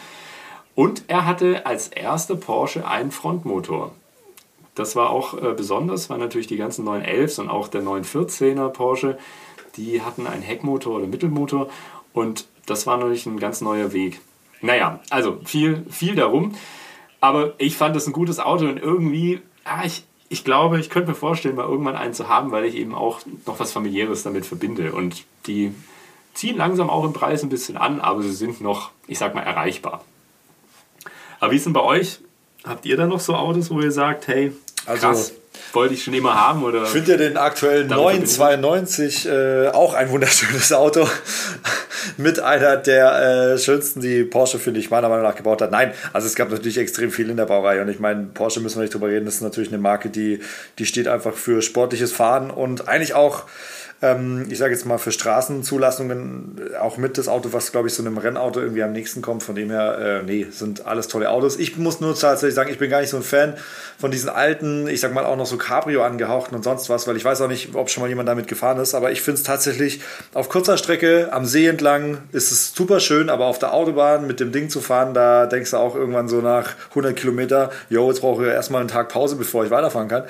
Und 0.76 1.04
er 1.08 1.26
hatte 1.26 1.66
als 1.66 1.88
erster 1.88 2.36
Porsche 2.36 2.88
einen 2.88 3.12
Frontmotor. 3.12 3.92
Das 4.76 4.96
war 4.96 5.10
auch 5.10 5.34
äh, 5.34 5.54
besonders, 5.54 6.10
weil 6.10 6.20
natürlich 6.20 6.48
die 6.48 6.58
ganzen 6.58 6.88
911s 6.88 7.42
und 7.42 7.50
auch 7.50 7.68
der 7.68 7.82
914er 7.82 8.70
Porsche, 8.70 9.18
die 9.76 10.02
hatten 10.02 10.28
einen 10.28 10.42
Heckmotor 10.42 10.98
oder 10.98 11.08
Mittelmotor 11.08 11.70
und 12.14 12.48
das 12.66 12.86
war 12.86 12.98
natürlich 12.98 13.26
ein 13.26 13.40
ganz 13.40 13.62
neuer 13.62 13.92
Weg. 13.92 14.22
Naja, 14.62 15.00
also 15.10 15.40
viel, 15.46 15.86
viel 15.90 16.16
darum. 16.16 16.56
Aber 17.22 17.54
ich 17.58 17.76
fand 17.76 17.96
es 17.96 18.08
ein 18.08 18.14
gutes 18.14 18.40
Auto 18.40 18.66
und 18.66 18.78
irgendwie, 18.78 19.42
ah, 19.66 19.84
ich, 19.86 20.04
ich 20.30 20.46
glaube, 20.46 20.80
ich 20.80 20.90
könnte 20.90 21.10
mir 21.10 21.16
vorstellen, 21.16 21.56
mal 21.56 21.68
irgendwann 21.68 21.96
einen 21.96 22.14
zu 22.14 22.30
haben, 22.30 22.52
weil 22.52 22.66
ich 22.66 22.76
eben 22.76 22.96
auch 22.96 23.22
noch 23.46 23.60
was 23.60 23.72
familiäres 23.72 24.24
damit 24.24 24.46
verbinde. 24.46 24.94
Und 24.94 25.24
die 25.48 25.74
ziehen 26.34 26.58
langsam 26.58 26.90
auch 26.90 27.04
im 27.04 27.14
Preis 27.14 27.44
ein 27.44 27.50
bisschen 27.50 27.78
an, 27.78 28.00
aber 28.00 28.22
sie 28.22 28.34
sind 28.34 28.62
noch, 28.62 28.92
ich 29.08 29.18
sag 29.18 29.36
mal, 29.36 29.42
erreichbar. 29.42 30.04
Aber 31.40 31.52
wie 31.52 31.58
ist 31.58 31.66
denn 31.66 31.74
bei 31.74 31.84
euch? 31.84 32.20
Habt 32.66 32.86
ihr 32.86 32.98
da 32.98 33.08
noch 33.08 33.20
so 33.20 33.36
Autos, 33.36 33.72
wo 33.72 33.80
ihr 33.82 33.92
sagt, 33.92 34.28
hey, 34.28 34.54
also, 34.86 35.08
krass, 35.08 35.34
wollte 35.74 35.94
ich 35.94 36.04
schon 36.04 36.14
immer 36.14 36.36
haben? 36.36 36.64
Oder 36.64 36.84
ich 36.84 36.90
finde 36.90 37.12
ja 37.12 37.18
den 37.18 37.38
aktuellen 37.38 37.88
992 37.88 39.28
äh, 39.28 39.68
auch 39.68 39.94
ein 39.94 40.10
wunderschönes 40.10 40.72
Auto. 40.74 41.08
Mit 42.18 42.40
einer 42.40 42.78
der 42.78 43.54
äh, 43.54 43.58
schönsten, 43.58 44.02
die 44.02 44.24
Porsche, 44.24 44.60
finde 44.60 44.80
ich, 44.80 44.90
meiner 44.90 45.10
Meinung 45.10 45.24
nach 45.24 45.36
gebaut 45.36 45.62
hat. 45.62 45.72
Nein, 45.72 45.94
also 46.14 46.28
es 46.28 46.36
gab 46.36 46.50
natürlich 46.50 46.78
extrem 46.78 47.12
viel 47.12 47.30
in 47.30 47.38
der 47.38 47.46
Baureihe. 47.46 47.82
Und 47.82 47.90
ich 47.90 48.00
meine, 48.00 48.28
Porsche 48.34 48.60
müssen 48.62 48.78
wir 48.78 48.84
nicht 48.84 48.94
drüber 48.94 49.08
reden. 49.08 49.26
Das 49.26 49.36
ist 49.36 49.42
natürlich 49.42 49.70
eine 49.70 49.78
Marke, 49.78 50.10
die, 50.10 50.40
die 50.80 50.86
steht 50.86 51.08
einfach 51.08 51.34
für 51.34 51.62
sportliches 51.62 52.12
Fahren 52.12 52.52
und 52.52 52.88
eigentlich 52.88 53.14
auch 53.14 53.44
ähm, 54.02 54.48
ich 54.50 54.58
sage 54.58 54.74
jetzt 54.74 54.86
mal 54.86 54.98
für 54.98 55.12
Straßenzulassungen 55.12 56.76
auch 56.80 56.98
mit 56.98 57.18
das 57.18 57.28
Auto, 57.28 57.52
was 57.52 57.72
glaube 57.72 57.88
ich 57.88 57.94
so 57.94 58.04
einem 58.04 58.18
Rennauto 58.18 58.60
irgendwie 58.60 58.84
am 58.84 58.94
nächsten 58.94 59.22
kommt. 59.22 59.44
Von 59.44 59.56
dem 59.56 59.70
her, 59.70 60.22
äh, 60.22 60.24
nee, 60.24 60.48
sind 60.50 60.86
alles 60.86 61.08
tolle 61.08 61.30
Autos. 61.30 61.58
Ich 61.58 61.78
muss 61.78 62.00
nur 62.00 62.18
tatsächlich 62.18 62.56
sagen, 62.56 62.70
ich 62.72 62.78
bin 62.78 62.90
gar 62.90 63.02
nicht 63.02 63.10
so 63.10 63.18
ein 63.18 63.24
Fan 63.24 63.56
von 63.98 64.12
diesen 64.12 64.30
alten, 64.30 64.88
ich 64.88 65.02
sag 65.02 65.14
mal 65.14 65.26
auch 65.26 65.36
noch 65.36 65.46
so 65.46 65.58
Cabrio 65.58 66.04
angehauchten 66.04 66.56
und 66.56 66.64
sonst 66.64 66.90
was, 66.90 67.08
weil 67.08 67.18
ich 67.18 67.26
weiß 67.26 67.42
auch 67.42 67.48
nicht, 67.48 67.76
ob 67.76 67.90
schon 67.90 68.02
mal 68.02 68.08
jemand 68.08 68.30
damit 68.30 68.48
gefahren 68.48 68.80
ist, 68.80 68.96
aber 68.96 69.12
ich 69.12 69.22
finde 69.22 69.40
es 69.40 69.44
tatsächlich 69.44 70.02
auf 70.34 70.48
kurzer 70.48 70.78
Strecke 70.78 71.30
am 71.32 71.46
See 71.46 71.68
entlang 71.68 72.20
ist 72.32 72.52
es 72.52 72.74
super 72.74 73.00
schön, 73.00 73.30
aber 73.30 73.46
auf 73.46 73.60
der 73.60 73.74
Autobahn 73.74 74.28
mit 74.28 74.40
dem 74.40 74.52
Ding 74.52 74.70
zu 74.70 74.80
fahren, 74.82 75.14
da 75.14 75.46
denkst 75.46 75.72
du 75.72 75.78
auch 75.78 75.96
irgendwann 75.96 76.30
so 76.30 76.38
nach 76.42 76.76
100 76.90 77.16
Kilometer, 77.16 77.72
yo, 77.90 78.10
jetzt 78.10 78.22
brauche 78.22 78.46
ich 78.46 78.52
erstmal 78.52 78.82
einen 78.82 78.90
Tag 78.90 79.10
Pause, 79.10 79.36
bevor 79.36 79.66
ich 79.66 79.72
weiterfahren 79.72 80.08
kann. 80.08 80.24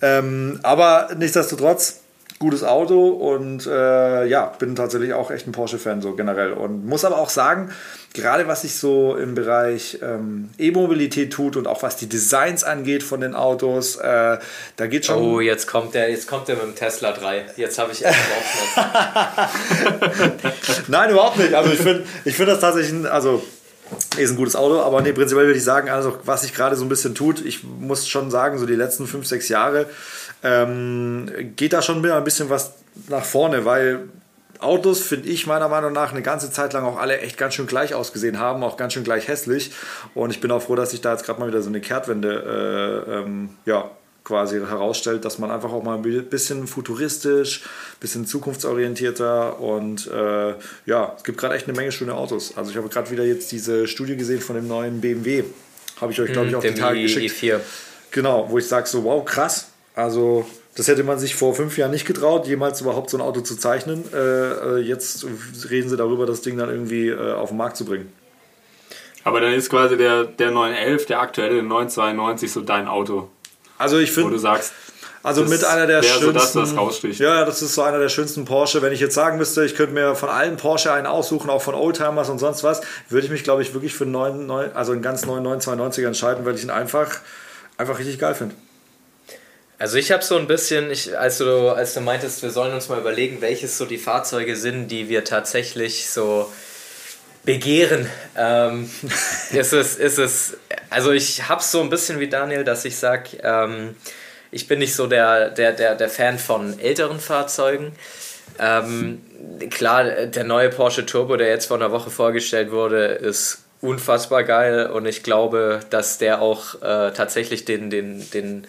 Ähm, 0.00 0.58
aber 0.62 1.10
nichtsdestotrotz, 1.16 2.01
gutes 2.42 2.62
Auto 2.64 3.08
und 3.08 3.66
äh, 3.66 4.26
ja, 4.26 4.46
bin 4.58 4.74
tatsächlich 4.74 5.14
auch 5.14 5.30
echt 5.30 5.46
ein 5.46 5.52
Porsche-Fan 5.52 6.02
so 6.02 6.14
generell. 6.14 6.52
Und 6.52 6.84
muss 6.84 7.04
aber 7.04 7.18
auch 7.18 7.30
sagen, 7.30 7.70
gerade 8.14 8.48
was 8.48 8.62
sich 8.62 8.76
so 8.76 9.16
im 9.16 9.36
Bereich 9.36 10.00
ähm, 10.02 10.50
E-Mobilität 10.58 11.32
tut 11.32 11.56
und 11.56 11.68
auch 11.68 11.84
was 11.84 11.96
die 11.96 12.08
Designs 12.08 12.64
angeht 12.64 13.04
von 13.04 13.20
den 13.20 13.36
Autos, 13.36 13.94
äh, 13.96 14.38
da 14.76 14.86
geht 14.88 15.06
schon. 15.06 15.22
Oh, 15.22 15.40
jetzt 15.40 15.68
kommt 15.68 15.94
der, 15.94 16.10
jetzt 16.10 16.26
kommt 16.26 16.48
der 16.48 16.56
mit 16.56 16.64
dem 16.64 16.74
Tesla 16.74 17.12
3. 17.12 17.46
Jetzt 17.56 17.78
habe 17.78 17.92
ich 17.92 18.04
echt. 18.04 18.18
Nein, 20.88 21.10
überhaupt 21.10 21.38
nicht. 21.38 21.54
Also 21.54 21.70
ich 21.70 21.78
finde 21.78 22.02
ich 22.24 22.34
find 22.34 22.48
das 22.48 22.58
tatsächlich, 22.58 22.92
ein, 22.92 23.06
also 23.06 23.40
ist 24.16 24.30
ein 24.30 24.36
gutes 24.36 24.56
Auto, 24.56 24.80
aber 24.80 25.00
nee, 25.00 25.12
prinzipiell 25.12 25.46
würde 25.46 25.58
ich 25.58 25.64
sagen, 25.64 25.88
also 25.88 26.18
was 26.24 26.42
sich 26.42 26.54
gerade 26.54 26.76
so 26.76 26.84
ein 26.84 26.88
bisschen 26.88 27.14
tut, 27.14 27.44
ich 27.44 27.62
muss 27.62 28.08
schon 28.08 28.30
sagen, 28.30 28.58
so 28.58 28.66
die 28.66 28.74
letzten 28.74 29.06
fünf, 29.06 29.26
sechs 29.26 29.48
Jahre 29.48 29.86
ähm, 30.42 31.30
geht 31.56 31.72
da 31.72 31.82
schon 31.82 32.02
wieder 32.02 32.16
ein 32.16 32.24
bisschen 32.24 32.50
was 32.50 32.74
nach 33.08 33.24
vorne, 33.24 33.64
weil 33.64 34.08
Autos, 34.62 35.00
finde 35.00 35.28
ich 35.28 35.46
meiner 35.46 35.68
Meinung 35.68 35.92
nach, 35.92 36.12
eine 36.12 36.22
ganze 36.22 36.50
Zeit 36.50 36.72
lang 36.72 36.84
auch 36.84 36.98
alle 36.98 37.18
echt 37.18 37.36
ganz 37.36 37.54
schön 37.54 37.66
gleich 37.66 37.94
ausgesehen 37.94 38.38
haben, 38.38 38.62
auch 38.62 38.76
ganz 38.76 38.92
schön 38.92 39.04
gleich 39.04 39.28
hässlich. 39.28 39.72
Und 40.14 40.30
ich 40.30 40.40
bin 40.40 40.50
auch 40.50 40.62
froh, 40.62 40.76
dass 40.76 40.92
sich 40.92 41.00
da 41.00 41.12
jetzt 41.12 41.24
gerade 41.24 41.40
mal 41.40 41.48
wieder 41.48 41.62
so 41.62 41.68
eine 41.68 41.80
Kehrtwende 41.80 43.04
äh, 43.08 43.18
ähm, 43.18 43.50
ja, 43.66 43.90
quasi 44.24 44.60
herausstellt, 44.60 45.24
dass 45.24 45.38
man 45.40 45.50
einfach 45.50 45.72
auch 45.72 45.82
mal 45.82 45.98
ein 45.98 46.24
bisschen 46.28 46.68
futuristisch, 46.68 47.62
ein 47.64 48.00
bisschen 48.00 48.24
zukunftsorientierter 48.24 49.58
und 49.58 50.06
äh, 50.06 50.54
ja, 50.86 51.14
es 51.16 51.24
gibt 51.24 51.38
gerade 51.38 51.54
echt 51.54 51.66
eine 51.66 51.76
Menge 51.76 51.90
schöne 51.90 52.14
Autos. 52.14 52.56
Also 52.56 52.70
ich 52.70 52.76
habe 52.76 52.88
gerade 52.88 53.10
wieder 53.10 53.24
jetzt 53.24 53.50
diese 53.50 53.88
Studie 53.88 54.16
gesehen 54.16 54.40
von 54.40 54.54
dem 54.54 54.68
neuen 54.68 55.00
BMW. 55.00 55.42
Habe 56.00 56.12
ich 56.12 56.20
euch, 56.20 56.32
glaube 56.32 56.48
ich, 56.48 56.54
auf 56.54 56.62
die 56.62 56.74
Tage 56.74 57.00
e 57.00 57.02
geschickt. 57.02 57.34
E4. 57.34 57.60
Genau, 58.12 58.48
wo 58.48 58.58
ich 58.58 58.68
sage 58.68 58.86
so, 58.86 59.02
wow, 59.02 59.24
krass. 59.24 59.71
Also 59.94 60.46
das 60.74 60.88
hätte 60.88 61.04
man 61.04 61.18
sich 61.18 61.34
vor 61.34 61.54
fünf 61.54 61.76
Jahren 61.76 61.90
nicht 61.90 62.06
getraut, 62.06 62.46
jemals 62.46 62.80
überhaupt 62.80 63.10
so 63.10 63.18
ein 63.18 63.20
Auto 63.20 63.42
zu 63.42 63.56
zeichnen. 63.56 64.04
Äh, 64.12 64.16
äh 64.16 64.78
jetzt 64.78 65.26
reden 65.68 65.90
sie 65.90 65.96
darüber, 65.96 66.24
das 66.24 66.40
Ding 66.40 66.56
dann 66.56 66.70
irgendwie 66.70 67.08
äh, 67.08 67.32
auf 67.34 67.50
den 67.50 67.58
Markt 67.58 67.76
zu 67.76 67.84
bringen. 67.84 68.10
Aber 69.24 69.40
dann 69.40 69.52
ist 69.52 69.70
quasi 69.70 69.96
der, 69.96 70.24
der 70.24 70.50
911, 70.50 71.06
der 71.06 71.20
aktuelle 71.20 71.62
992 71.62 72.50
so 72.50 72.60
dein 72.62 72.88
Auto. 72.88 73.28
Also 73.78 73.98
ich 73.98 74.12
finde. 74.12 74.30
Wo 74.30 74.34
du 74.34 74.38
sagst. 74.38 74.72
Also 75.24 75.44
mit 75.44 75.62
einer 75.64 75.86
der 75.86 76.02
schönsten. 76.02 76.26
So 76.26 76.32
das, 76.32 77.00
das. 77.00 77.18
Ja, 77.18 77.44
das 77.44 77.62
ist 77.62 77.76
so 77.76 77.82
einer 77.82 78.00
der 78.00 78.08
schönsten 78.08 78.44
Porsche. 78.44 78.82
Wenn 78.82 78.92
ich 78.92 78.98
jetzt 78.98 79.14
sagen 79.14 79.38
müsste, 79.38 79.64
ich 79.64 79.76
könnte 79.76 79.94
mir 79.94 80.16
von 80.16 80.28
allen 80.28 80.56
Porsche 80.56 80.92
einen 80.92 81.06
aussuchen, 81.06 81.48
auch 81.48 81.62
von 81.62 81.74
Oldtimers 81.74 82.28
und 82.28 82.40
sonst 82.40 82.64
was, 82.64 82.80
würde 83.08 83.26
ich 83.26 83.30
mich, 83.30 83.44
glaube 83.44 83.62
ich, 83.62 83.72
wirklich 83.72 83.94
für 83.94 84.02
einen, 84.02 84.12
9, 84.12 84.46
9, 84.46 84.72
also 84.74 84.90
einen 84.90 85.02
ganz 85.02 85.24
neuen 85.24 85.46
992er 85.46 86.06
entscheiden, 86.08 86.44
weil 86.44 86.56
ich 86.56 86.64
ihn 86.64 86.70
einfach, 86.70 87.20
einfach 87.76 88.00
richtig 88.00 88.18
geil 88.18 88.34
finde. 88.34 88.56
Also 89.82 89.98
ich 89.98 90.12
habe 90.12 90.22
so 90.22 90.36
ein 90.36 90.46
bisschen, 90.46 90.92
ich, 90.92 91.18
als, 91.18 91.38
du, 91.38 91.70
als 91.70 91.94
du 91.94 92.00
meintest, 92.00 92.44
wir 92.44 92.50
sollen 92.50 92.72
uns 92.72 92.88
mal 92.88 93.00
überlegen, 93.00 93.40
welches 93.40 93.76
so 93.76 93.84
die 93.84 93.98
Fahrzeuge 93.98 94.54
sind, 94.54 94.86
die 94.92 95.08
wir 95.08 95.24
tatsächlich 95.24 96.08
so 96.08 96.52
begehren. 97.42 98.08
Ähm, 98.36 98.88
ist, 99.50 99.72
es, 99.72 99.96
ist 99.96 100.18
es, 100.18 100.56
also 100.88 101.10
ich 101.10 101.48
habe 101.48 101.60
es 101.62 101.72
so 101.72 101.80
ein 101.80 101.90
bisschen 101.90 102.20
wie 102.20 102.28
Daniel, 102.28 102.62
dass 102.62 102.84
ich 102.84 102.94
sage, 102.96 103.38
ähm, 103.42 103.96
ich 104.52 104.68
bin 104.68 104.78
nicht 104.78 104.94
so 104.94 105.08
der, 105.08 105.50
der, 105.50 105.72
der, 105.72 105.96
der 105.96 106.08
Fan 106.08 106.38
von 106.38 106.78
älteren 106.78 107.18
Fahrzeugen. 107.18 107.90
Ähm, 108.60 109.20
klar, 109.68 110.26
der 110.26 110.44
neue 110.44 110.70
Porsche 110.70 111.06
Turbo, 111.06 111.36
der 111.36 111.48
jetzt 111.48 111.66
vor 111.66 111.76
einer 111.76 111.90
Woche 111.90 112.10
vorgestellt 112.10 112.70
wurde, 112.70 113.06
ist 113.06 113.64
unfassbar 113.80 114.44
geil 114.44 114.86
und 114.86 115.06
ich 115.06 115.24
glaube, 115.24 115.80
dass 115.90 116.18
der 116.18 116.40
auch 116.40 116.76
äh, 116.82 117.10
tatsächlich 117.10 117.64
den, 117.64 117.90
den, 117.90 118.30
den 118.30 118.68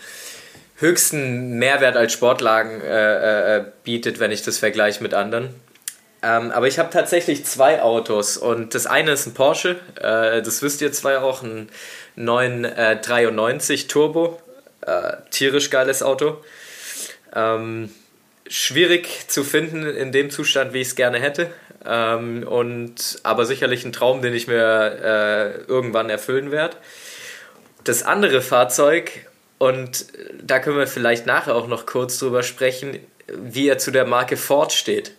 höchsten 0.75 1.57
Mehrwert 1.59 1.95
als 1.95 2.13
Sportlagen 2.13 2.81
äh, 2.81 3.57
äh, 3.57 3.65
bietet, 3.83 4.19
wenn 4.19 4.31
ich 4.31 4.41
das 4.41 4.57
vergleiche 4.57 5.01
mit 5.03 5.13
anderen. 5.13 5.49
Ähm, 6.21 6.51
aber 6.51 6.67
ich 6.67 6.79
habe 6.79 6.89
tatsächlich 6.89 7.45
zwei 7.45 7.81
Autos 7.81 8.37
und 8.37 8.75
das 8.75 8.87
eine 8.87 9.11
ist 9.11 9.25
ein 9.25 9.33
Porsche, 9.33 9.77
äh, 9.97 10.41
das 10.41 10.61
wisst 10.61 10.81
ihr 10.81 10.91
zwei 10.93 11.19
auch, 11.19 11.43
ein 11.43 11.69
993 12.15 13.87
Turbo, 13.87 14.41
äh, 14.81 15.13
tierisch 15.31 15.69
geiles 15.69 16.01
Auto. 16.01 16.37
Ähm, 17.35 17.89
schwierig 18.47 19.27
zu 19.27 19.43
finden 19.43 19.85
in 19.85 20.11
dem 20.11 20.29
Zustand, 20.29 20.73
wie 20.73 20.81
ich 20.81 20.89
es 20.89 20.95
gerne 20.95 21.19
hätte. 21.19 21.51
Ähm, 21.85 22.47
und, 22.47 23.19
aber 23.23 23.45
sicherlich 23.45 23.83
ein 23.83 23.91
Traum, 23.91 24.21
den 24.21 24.33
ich 24.33 24.47
mir 24.47 24.55
äh, 25.03 25.69
irgendwann 25.69 26.09
erfüllen 26.09 26.51
werde. 26.51 26.77
Das 27.83 28.03
andere 28.03 28.41
Fahrzeug 28.41 29.11
und 29.63 30.07
da 30.41 30.59
können 30.59 30.77
wir 30.77 30.87
vielleicht 30.87 31.25
nachher 31.25 31.55
auch 31.55 31.67
noch 31.67 31.85
kurz 31.85 32.19
drüber 32.19 32.43
sprechen, 32.43 32.99
wie 33.27 33.69
er 33.69 33.77
zu 33.77 33.91
der 33.91 34.05
Marke 34.05 34.35
Ford 34.35 34.73
steht. 34.73 35.13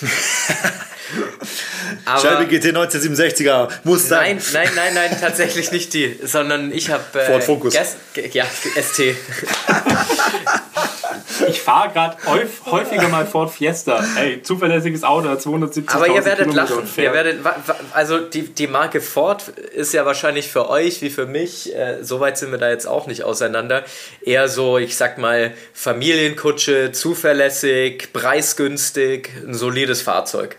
Aber 2.04 2.20
Shelby 2.20 2.58
GT 2.58 2.76
1967er 2.76 3.68
muss 3.84 4.08
sein. 4.08 4.40
Nein, 4.52 4.68
nein, 4.74 4.94
nein, 4.94 5.08
nein, 5.10 5.20
tatsächlich 5.20 5.72
nicht 5.72 5.94
die, 5.94 6.18
sondern 6.22 6.72
ich 6.72 6.90
habe 6.90 7.02
äh, 7.18 7.26
Ford 7.26 7.44
Focus. 7.44 7.74
ja, 8.32 8.44
ST. 8.44 9.00
ich 11.48 11.60
fahre 11.60 11.92
gerade 11.92 12.16
häufiger 12.66 13.08
mal 13.08 13.26
Ford 13.26 13.50
Fiesta. 13.50 14.04
Ey, 14.16 14.42
zuverlässiges 14.42 15.04
Auto, 15.04 15.34
270 15.34 15.94
Aber 15.94 16.08
ihr 16.08 16.24
werdet 16.24 16.48
Kilometer 16.48 16.74
lachen. 16.76 16.88
Ihr 16.96 17.12
werdet, 17.12 17.40
also 17.92 18.18
die, 18.18 18.54
die 18.54 18.66
Marke 18.66 19.00
Ford 19.00 19.48
ist 19.48 19.92
ja 19.94 20.06
wahrscheinlich 20.06 20.48
für 20.48 20.68
euch 20.68 21.02
wie 21.02 21.10
für 21.10 21.26
mich, 21.26 21.74
äh, 21.74 22.02
so 22.02 22.20
weit 22.20 22.38
sind 22.38 22.50
wir 22.50 22.58
da 22.58 22.70
jetzt 22.70 22.86
auch 22.86 23.06
nicht 23.06 23.24
auseinander, 23.24 23.84
eher 24.22 24.48
so, 24.48 24.78
ich 24.78 24.96
sag 24.96 25.18
mal, 25.18 25.52
Familienkutsche, 25.72 26.92
zuverlässig, 26.92 28.12
preisgünstig, 28.12 29.30
ein 29.46 29.54
solides 29.54 30.02
Fahrzeug. 30.02 30.56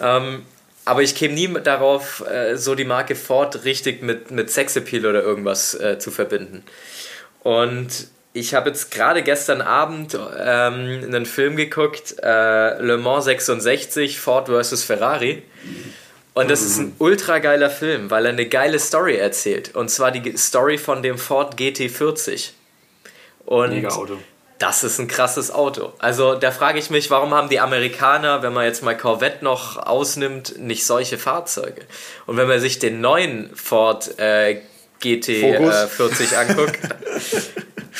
Ähm, 0.00 0.44
aber 0.84 1.02
ich 1.02 1.14
käme 1.14 1.34
nie 1.34 1.48
darauf, 1.62 2.24
äh, 2.26 2.56
so 2.56 2.74
die 2.74 2.84
Marke 2.84 3.14
Ford 3.14 3.64
richtig 3.64 4.02
mit, 4.02 4.30
mit 4.30 4.50
Sexappeal 4.50 5.06
oder 5.06 5.22
irgendwas 5.22 5.74
äh, 5.74 5.98
zu 5.98 6.10
verbinden. 6.10 6.62
Und 7.42 8.08
ich 8.34 8.54
habe 8.54 8.70
jetzt 8.70 8.90
gerade 8.90 9.22
gestern 9.22 9.62
Abend 9.62 10.14
ähm, 10.14 11.04
einen 11.04 11.24
Film 11.24 11.56
geguckt, 11.56 12.16
äh, 12.22 12.82
Le 12.82 12.98
Mans 12.98 13.24
66, 13.24 14.18
Ford 14.18 14.48
vs. 14.48 14.82
Ferrari. 14.82 15.42
Und 16.34 16.50
das 16.50 16.62
ist 16.62 16.78
ein 16.78 16.96
ultra 16.98 17.38
geiler 17.38 17.70
Film, 17.70 18.10
weil 18.10 18.26
er 18.26 18.32
eine 18.32 18.48
geile 18.48 18.80
Story 18.80 19.16
erzählt. 19.16 19.76
Und 19.76 19.88
zwar 19.88 20.10
die 20.10 20.36
Story 20.36 20.78
von 20.78 21.00
dem 21.00 21.16
Ford 21.16 21.56
GT40. 21.56 22.50
Und 23.46 23.70
Mega 23.70 23.90
Auto. 23.90 24.18
Das 24.58 24.84
ist 24.84 24.98
ein 24.98 25.08
krasses 25.08 25.50
Auto. 25.50 25.92
Also 25.98 26.36
da 26.36 26.50
frage 26.52 26.78
ich 26.78 26.88
mich, 26.88 27.10
warum 27.10 27.34
haben 27.34 27.48
die 27.48 27.58
Amerikaner, 27.58 28.42
wenn 28.42 28.52
man 28.52 28.64
jetzt 28.64 28.82
mal 28.82 28.96
Corvette 28.96 29.44
noch 29.44 29.76
ausnimmt, 29.76 30.58
nicht 30.58 30.86
solche 30.86 31.18
Fahrzeuge? 31.18 31.82
Und 32.26 32.36
wenn 32.36 32.46
man 32.46 32.60
sich 32.60 32.78
den 32.78 33.00
neuen 33.00 33.50
Ford 33.56 34.18
äh, 34.18 34.60
GT40 35.02 36.32
äh, 36.32 36.36
anguckt, 36.36 36.78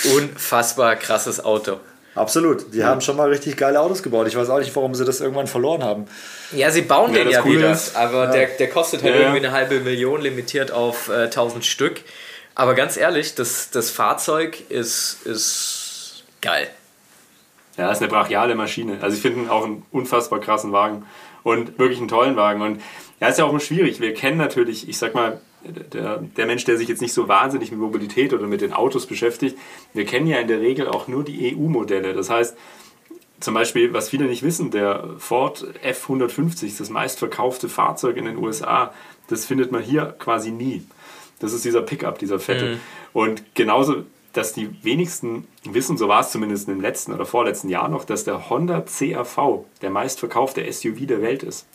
unfassbar 0.16 0.96
krasses 0.96 1.44
Auto. 1.44 1.80
Absolut. 2.14 2.72
Die 2.72 2.78
ja. 2.78 2.86
haben 2.86 3.00
schon 3.00 3.16
mal 3.16 3.28
richtig 3.28 3.56
geile 3.56 3.80
Autos 3.80 4.02
gebaut. 4.02 4.28
Ich 4.28 4.36
weiß 4.36 4.48
auch 4.48 4.60
nicht, 4.60 4.74
warum 4.76 4.94
sie 4.94 5.04
das 5.04 5.20
irgendwann 5.20 5.48
verloren 5.48 5.82
haben. 5.82 6.06
Ja, 6.52 6.70
sie 6.70 6.82
bauen 6.82 7.12
ja, 7.12 7.24
den 7.24 7.30
ja 7.30 7.42
cool 7.44 7.58
wieder. 7.58 7.72
Ist. 7.72 7.96
Aber 7.96 8.26
ja. 8.26 8.30
der, 8.30 8.46
der 8.46 8.68
kostet 8.70 9.02
halt 9.02 9.14
ja, 9.14 9.20
irgendwie 9.20 9.38
eine 9.38 9.52
halbe 9.52 9.80
Million, 9.80 10.20
limitiert 10.20 10.70
auf 10.70 11.08
äh, 11.08 11.24
1000 11.24 11.64
Stück. 11.64 12.02
Aber 12.54 12.74
ganz 12.74 12.96
ehrlich, 12.96 13.34
das, 13.34 13.70
das 13.70 13.90
Fahrzeug 13.90 14.70
ist, 14.70 15.26
ist 15.26 15.83
geil. 16.44 16.68
Ja, 17.76 17.90
ist 17.90 18.00
eine 18.00 18.10
brachiale 18.10 18.54
Maschine. 18.54 18.98
Also 19.00 19.16
ich 19.16 19.22
finde 19.22 19.50
auch 19.50 19.64
einen 19.64 19.84
unfassbar 19.90 20.38
krassen 20.38 20.70
Wagen 20.70 21.04
und 21.42 21.78
wirklich 21.78 21.98
einen 21.98 22.08
tollen 22.08 22.36
Wagen. 22.36 22.62
Und 22.62 22.80
ja, 23.20 23.28
ist 23.28 23.38
ja 23.38 23.44
auch 23.44 23.50
immer 23.50 23.60
schwierig. 23.60 24.00
Wir 24.00 24.14
kennen 24.14 24.36
natürlich, 24.36 24.88
ich 24.88 24.96
sag 24.96 25.14
mal, 25.14 25.40
der, 25.64 26.18
der 26.18 26.46
Mensch, 26.46 26.64
der 26.64 26.76
sich 26.76 26.88
jetzt 26.88 27.02
nicht 27.02 27.14
so 27.14 27.26
wahnsinnig 27.26 27.70
mit 27.70 27.80
Mobilität 27.80 28.32
oder 28.32 28.46
mit 28.46 28.60
den 28.60 28.72
Autos 28.72 29.06
beschäftigt, 29.06 29.58
wir 29.92 30.04
kennen 30.04 30.26
ja 30.26 30.38
in 30.38 30.46
der 30.46 30.60
Regel 30.60 30.88
auch 30.88 31.08
nur 31.08 31.24
die 31.24 31.56
EU-Modelle. 31.56 32.12
Das 32.12 32.30
heißt, 32.30 32.56
zum 33.40 33.54
Beispiel, 33.54 33.92
was 33.92 34.10
viele 34.10 34.26
nicht 34.26 34.42
wissen, 34.42 34.70
der 34.70 35.08
Ford 35.18 35.66
F150, 35.82 36.78
das 36.78 36.90
meistverkaufte 36.90 37.68
Fahrzeug 37.68 38.16
in 38.16 38.26
den 38.26 38.36
USA, 38.36 38.92
das 39.28 39.46
findet 39.46 39.72
man 39.72 39.82
hier 39.82 40.14
quasi 40.18 40.50
nie. 40.50 40.86
Das 41.40 41.52
ist 41.52 41.64
dieser 41.64 41.82
Pickup, 41.82 42.18
dieser 42.18 42.38
fette. 42.38 42.66
Mhm. 42.66 42.80
Und 43.12 43.54
genauso 43.54 44.04
dass 44.34 44.52
die 44.52 44.84
wenigsten 44.84 45.46
wissen, 45.64 45.96
so 45.96 46.08
war 46.08 46.20
es 46.20 46.30
zumindest 46.30 46.68
im 46.68 46.80
letzten 46.80 47.12
oder 47.14 47.24
vorletzten 47.24 47.68
Jahr 47.68 47.88
noch, 47.88 48.04
dass 48.04 48.24
der 48.24 48.50
Honda 48.50 48.82
CRV 48.82 49.64
der 49.80 49.90
meistverkaufte 49.90 50.70
SUV 50.70 51.06
der 51.06 51.22
Welt 51.22 51.42
ist. 51.42 51.66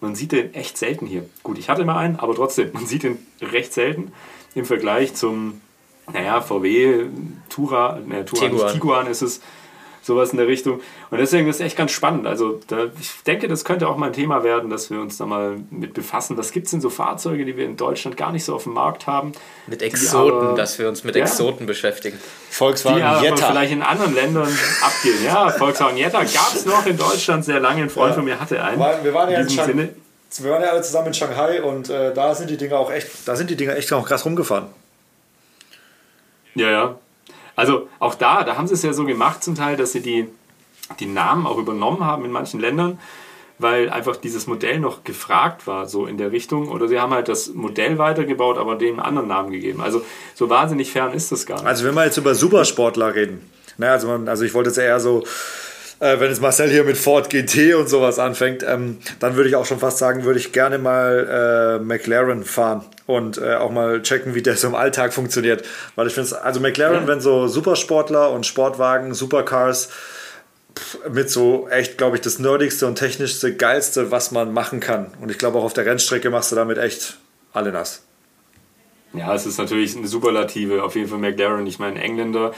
Man 0.00 0.14
sieht 0.14 0.32
den 0.32 0.54
echt 0.54 0.78
selten 0.78 1.06
hier. 1.06 1.28
Gut, 1.42 1.58
ich 1.58 1.68
hatte 1.68 1.84
mal 1.84 1.96
einen, 1.96 2.16
aber 2.16 2.34
trotzdem, 2.34 2.70
man 2.74 2.86
sieht 2.86 3.04
den 3.04 3.18
recht 3.40 3.72
selten 3.72 4.12
im 4.54 4.64
Vergleich 4.64 5.14
zum, 5.14 5.60
naja, 6.12 6.40
VW, 6.40 7.06
Tura, 7.48 8.00
ne, 8.04 8.24
Tura, 8.24 8.48
Tiguan. 8.48 8.72
Tiguan 8.72 9.06
ist 9.06 9.22
es, 9.22 9.40
sowas 10.08 10.30
in 10.30 10.38
der 10.38 10.48
Richtung. 10.48 10.80
Und 11.10 11.18
deswegen 11.18 11.46
ist 11.48 11.56
es 11.56 11.60
echt 11.60 11.76
ganz 11.76 11.92
spannend. 11.92 12.26
Also 12.26 12.60
da, 12.66 12.86
ich 13.00 13.22
denke, 13.24 13.46
das 13.46 13.64
könnte 13.64 13.86
auch 13.86 13.96
mal 13.96 14.06
ein 14.06 14.12
Thema 14.12 14.42
werden, 14.42 14.70
dass 14.70 14.90
wir 14.90 15.00
uns 15.00 15.16
da 15.16 15.26
mal 15.26 15.58
mit 15.70 15.94
befassen. 15.94 16.36
Was 16.36 16.50
gibt 16.50 16.66
es 16.66 16.72
denn 16.72 16.80
so 16.80 16.90
Fahrzeuge, 16.90 17.44
die 17.44 17.56
wir 17.56 17.64
in 17.64 17.76
Deutschland 17.76 18.16
gar 18.16 18.32
nicht 18.32 18.44
so 18.44 18.56
auf 18.56 18.64
dem 18.64 18.72
Markt 18.72 19.06
haben? 19.06 19.32
Mit 19.68 19.82
Exoten, 19.82 20.48
aber, 20.48 20.56
dass 20.56 20.78
wir 20.80 20.88
uns 20.88 21.04
mit 21.04 21.14
ja, 21.14 21.22
Exoten 21.22 21.66
beschäftigen. 21.66 22.18
Volkswagen 22.50 22.96
die 22.96 23.02
aber 23.04 23.22
Jetta. 23.22 23.50
vielleicht 23.50 23.72
in 23.72 23.82
anderen 23.82 24.14
Ländern 24.14 24.58
abgehen. 24.82 25.24
Ja, 25.24 25.50
Volkswagen 25.50 25.96
Jetta 25.96 26.24
gab 26.24 26.54
es 26.54 26.66
noch 26.66 26.84
in 26.86 26.96
Deutschland 26.96 27.44
sehr 27.44 27.60
lange. 27.60 27.82
Ein 27.82 27.90
Freund 27.90 28.10
ja. 28.10 28.14
von 28.16 28.24
mir 28.24 28.40
hatte 28.40 28.62
einen. 28.64 28.80
Wir 29.04 29.14
waren 29.14 29.30
ja 29.30 29.40
in, 29.40 29.46
in 29.46 29.48
Sinne. 29.48 29.88
Wir 30.40 30.50
waren 30.50 30.62
ja 30.62 30.70
alle 30.70 30.82
zusammen 30.82 31.08
in 31.08 31.14
Shanghai 31.14 31.62
und 31.62 31.88
äh, 31.88 32.12
da 32.12 32.34
sind 32.34 32.50
die 32.50 32.56
Dinger 32.56 32.78
auch 32.78 32.92
echt, 32.92 33.08
da 33.26 33.34
sind 33.34 33.48
die 33.50 33.56
Dinger 33.56 33.76
echt 33.76 33.92
auch 33.92 34.06
krass 34.06 34.24
rumgefahren. 34.26 34.66
Ja, 36.54 36.70
ja. 36.70 36.98
Also 37.58 37.88
auch 37.98 38.14
da, 38.14 38.44
da 38.44 38.56
haben 38.56 38.68
sie 38.68 38.74
es 38.74 38.84
ja 38.84 38.92
so 38.92 39.04
gemacht 39.04 39.42
zum 39.42 39.56
Teil, 39.56 39.76
dass 39.76 39.90
sie 39.90 40.00
die, 40.00 40.28
die 41.00 41.06
Namen 41.06 41.44
auch 41.44 41.58
übernommen 41.58 42.04
haben 42.04 42.24
in 42.24 42.30
manchen 42.30 42.60
Ländern, 42.60 43.00
weil 43.58 43.90
einfach 43.90 44.14
dieses 44.14 44.46
Modell 44.46 44.78
noch 44.78 45.02
gefragt 45.02 45.66
war, 45.66 45.86
so 45.86 46.06
in 46.06 46.18
der 46.18 46.30
Richtung. 46.30 46.68
Oder 46.68 46.86
sie 46.86 47.00
haben 47.00 47.12
halt 47.12 47.26
das 47.26 47.48
Modell 47.48 47.98
weitergebaut, 47.98 48.58
aber 48.58 48.76
dem 48.76 49.00
anderen 49.00 49.26
Namen 49.26 49.50
gegeben. 49.50 49.80
Also 49.80 50.02
so 50.36 50.48
wahnsinnig 50.48 50.92
fern 50.92 51.12
ist 51.12 51.32
das 51.32 51.46
gar 51.46 51.56
nicht. 51.56 51.66
Also 51.66 51.84
wenn 51.84 51.96
wir 51.96 52.04
jetzt 52.04 52.16
über 52.16 52.36
Supersportler 52.36 53.16
reden, 53.16 53.50
na, 53.76 53.90
also, 53.90 54.06
man, 54.06 54.28
also 54.28 54.44
ich 54.44 54.54
wollte 54.54 54.70
jetzt 54.70 54.78
eher 54.78 55.00
so 55.00 55.24
äh, 55.98 56.20
wenn 56.20 56.28
jetzt 56.28 56.40
Marcel 56.40 56.70
hier 56.70 56.84
mit 56.84 56.96
Ford 56.96 57.28
GT 57.28 57.74
und 57.74 57.88
sowas 57.88 58.20
anfängt, 58.20 58.62
ähm, 58.62 58.98
dann 59.18 59.34
würde 59.34 59.48
ich 59.48 59.56
auch 59.56 59.66
schon 59.66 59.80
fast 59.80 59.98
sagen, 59.98 60.22
würde 60.22 60.38
ich 60.38 60.52
gerne 60.52 60.78
mal 60.78 61.80
äh, 61.80 61.84
McLaren 61.84 62.44
fahren 62.44 62.84
und 63.08 63.38
äh, 63.38 63.54
auch 63.54 63.70
mal 63.70 64.02
checken, 64.02 64.34
wie 64.34 64.42
der 64.42 64.54
so 64.54 64.68
im 64.68 64.74
Alltag 64.74 65.14
funktioniert. 65.14 65.64
Weil 65.96 66.06
ich 66.06 66.12
finde 66.12 66.26
es, 66.26 66.34
also 66.34 66.60
McLaren, 66.60 67.02
ja. 67.02 67.06
wenn 67.06 67.22
so 67.22 67.48
Supersportler 67.48 68.30
und 68.30 68.44
Sportwagen, 68.44 69.14
Supercars, 69.14 69.88
mit 71.10 71.30
so 71.30 71.68
echt, 71.70 71.96
glaube 71.96 72.16
ich, 72.16 72.22
das 72.22 72.38
nerdigste 72.38 72.86
und 72.86 72.96
technischste, 72.96 73.56
geilste, 73.56 74.10
was 74.10 74.30
man 74.30 74.52
machen 74.52 74.80
kann. 74.80 75.10
Und 75.22 75.30
ich 75.30 75.38
glaube, 75.38 75.58
auch 75.58 75.64
auf 75.64 75.72
der 75.72 75.86
Rennstrecke 75.86 76.28
machst 76.28 76.52
du 76.52 76.56
damit 76.56 76.76
echt 76.76 77.16
alle 77.54 77.72
nass. 77.72 78.02
Ja, 79.12 79.34
es 79.34 79.46
ist 79.46 79.58
natürlich 79.58 79.96
eine 79.96 80.06
Superlative, 80.06 80.84
auf 80.84 80.94
jeden 80.94 81.08
Fall 81.08 81.18
McLaren. 81.18 81.66
Ich 81.66 81.78
meine, 81.78 82.00
Engländer, 82.00 82.52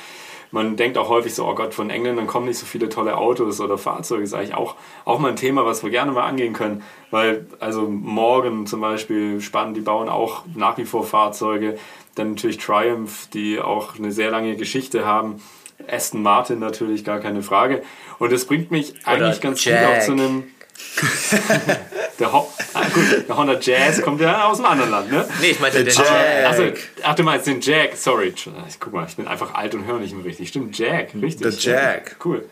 man 0.50 0.76
denkt 0.76 0.98
auch 0.98 1.08
häufig 1.08 1.34
so, 1.34 1.46
oh 1.46 1.54
Gott, 1.54 1.74
von 1.74 1.90
Engländern 1.90 2.26
kommen 2.26 2.46
nicht 2.46 2.58
so 2.58 2.66
viele 2.66 2.88
tolle 2.88 3.16
Autos 3.16 3.60
oder 3.60 3.78
Fahrzeuge. 3.78 4.22
Das 4.22 4.30
ist 4.30 4.34
eigentlich 4.34 4.54
auch, 4.54 4.74
auch 5.04 5.20
mal 5.20 5.28
ein 5.28 5.36
Thema, 5.36 5.64
was 5.64 5.82
wir 5.82 5.90
gerne 5.90 6.10
mal 6.12 6.24
angehen 6.24 6.52
können. 6.52 6.82
Weil, 7.10 7.46
also 7.60 7.88
Morgan 7.88 8.66
zum 8.66 8.80
Beispiel, 8.80 9.40
spannend, 9.40 9.76
die 9.76 9.80
bauen 9.80 10.08
auch 10.08 10.42
nach 10.54 10.76
wie 10.76 10.84
vor 10.84 11.04
Fahrzeuge. 11.04 11.78
Dann 12.16 12.30
natürlich 12.30 12.58
Triumph, 12.58 13.28
die 13.32 13.60
auch 13.60 13.96
eine 13.96 14.10
sehr 14.10 14.30
lange 14.30 14.56
Geschichte 14.56 15.06
haben. 15.06 15.40
Aston 15.88 16.22
Martin 16.22 16.58
natürlich, 16.58 17.04
gar 17.04 17.20
keine 17.20 17.42
Frage. 17.42 17.82
Und 18.18 18.32
das 18.32 18.44
bringt 18.44 18.70
mich 18.70 18.94
eigentlich 19.06 19.38
oder 19.38 19.48
ganz 19.48 19.64
Jack. 19.64 19.86
gut 19.86 19.96
auch 19.96 20.04
zu 20.04 20.12
einem 20.12 20.44
der, 22.18 22.32
Ho 22.32 22.52
ah, 22.74 22.82
gut, 22.92 23.28
der 23.28 23.36
Honda 23.36 23.58
Jazz 23.60 24.02
kommt 24.02 24.20
ja 24.20 24.46
aus 24.46 24.58
einem 24.58 24.66
anderen 24.66 24.90
Land, 24.90 25.12
ne? 25.12 25.28
Nee, 25.40 25.50
ich 25.50 25.60
meinte 25.60 25.82
den 25.84 25.94
Jack. 25.94 26.46
Also, 26.46 26.64
ach, 27.02 27.14
du 27.14 27.22
meinst 27.22 27.46
den 27.46 27.60
Jack, 27.60 27.96
sorry. 27.96 28.34
Ich, 28.36 28.80
guck 28.80 28.92
mal, 28.92 29.06
ich 29.08 29.16
bin 29.16 29.26
einfach 29.26 29.54
alt 29.54 29.74
und 29.74 29.86
höre 29.86 29.98
nicht 29.98 30.14
mehr 30.14 30.24
richtig. 30.24 30.48
Stimmt, 30.48 30.78
Jack, 30.78 31.10
richtig. 31.20 31.62
Der 31.64 31.74
Jack. 31.74 32.16
Cool. 32.24 32.48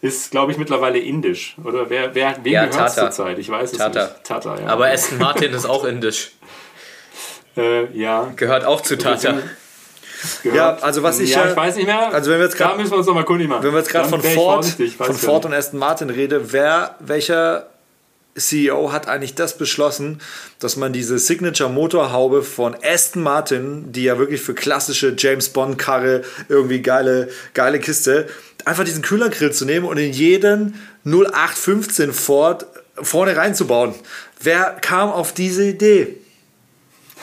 Ist, 0.00 0.30
glaube 0.30 0.52
ich, 0.52 0.58
mittlerweile 0.58 0.98
indisch. 0.98 1.56
Oder 1.64 1.88
wer, 1.88 2.14
wer, 2.14 2.36
wem 2.42 2.52
ja, 2.52 2.66
gehört 2.66 2.88
es 2.88 2.94
zurzeit? 2.94 3.38
Ich 3.38 3.48
weiß 3.48 3.72
es 3.72 3.78
Tata. 3.78 4.04
nicht. 4.04 4.24
Tata, 4.24 4.60
ja. 4.60 4.66
Aber 4.66 4.88
Aston 4.88 5.18
Martin 5.18 5.52
ist 5.52 5.66
auch 5.66 5.84
indisch. 5.84 6.32
Äh, 7.56 7.96
ja. 7.96 8.32
Gehört 8.34 8.64
auch 8.64 8.80
zu 8.80 8.98
Tata. 8.98 9.36
Gehört. 10.42 10.56
Ja, 10.56 10.74
also 10.80 11.04
was 11.04 11.20
ich 11.20 11.30
ja, 11.30 11.50
ich 11.50 11.56
weiß 11.56 11.76
nicht 11.76 11.86
mehr. 11.86 12.12
Also 12.12 12.30
wenn 12.32 12.38
wir 12.38 12.46
jetzt 12.46 12.56
grad, 12.56 12.72
da 12.72 12.76
müssen 12.76 12.90
wir 12.90 12.98
uns 12.98 13.06
nochmal 13.06 13.24
kundig 13.24 13.48
machen. 13.48 13.62
Wenn 13.62 13.70
wir 13.70 13.78
jetzt 13.78 13.90
gerade 13.90 14.08
von 14.08 14.20
Ford, 14.20 14.64
von 14.64 15.14
Ford 15.14 15.44
und 15.44 15.54
Aston 15.54 15.78
Martin 15.78 16.10
rede, 16.10 16.52
wer 16.52 16.96
welcher 16.98 17.68
CEO 18.36 18.90
hat 18.90 19.06
eigentlich 19.06 19.34
das 19.34 19.58
beschlossen, 19.58 20.20
dass 20.58 20.76
man 20.76 20.92
diese 20.92 21.18
Signature 21.18 21.70
Motorhaube 21.70 22.42
von 22.42 22.76
Aston 22.82 23.22
Martin, 23.22 23.92
die 23.92 24.04
ja 24.04 24.18
wirklich 24.18 24.40
für 24.40 24.54
klassische 24.54 25.14
James 25.16 25.50
Bond 25.50 25.78
Karre 25.78 26.22
irgendwie 26.48 26.82
geile 26.82 27.28
geile 27.54 27.78
Kiste, 27.78 28.28
einfach 28.64 28.84
diesen 28.84 29.02
Kühlergrill 29.02 29.52
zu 29.52 29.64
nehmen 29.64 29.86
und 29.86 29.98
in 29.98 30.12
jeden 30.12 30.80
0815 31.04 32.12
Ford 32.12 32.66
vorne 33.00 33.36
reinzubauen. 33.36 33.94
Wer 34.40 34.76
kam 34.80 35.10
auf 35.10 35.32
diese 35.32 35.64
Idee? 35.64 36.16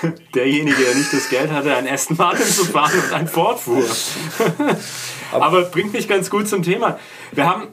Derjenige, 0.34 0.82
der 0.82 0.95
nicht 0.95 1.13
das 1.13 1.30
Geld 1.30 1.52
hatte, 1.52 1.76
einen 1.76 1.88
Aston 1.88 2.17
Martin 2.17 2.45
zu 2.45 2.65
fahren 2.65 2.93
und 2.97 3.13
ein 3.13 3.28
Ford 3.28 3.60
fuhr. 3.60 3.84
Aber 5.32 5.63
bringt 5.65 5.93
mich 5.93 6.08
ganz 6.08 6.30
gut 6.30 6.47
zum 6.47 6.63
Thema. 6.63 7.00
Wir 7.32 7.45
haben 7.45 7.67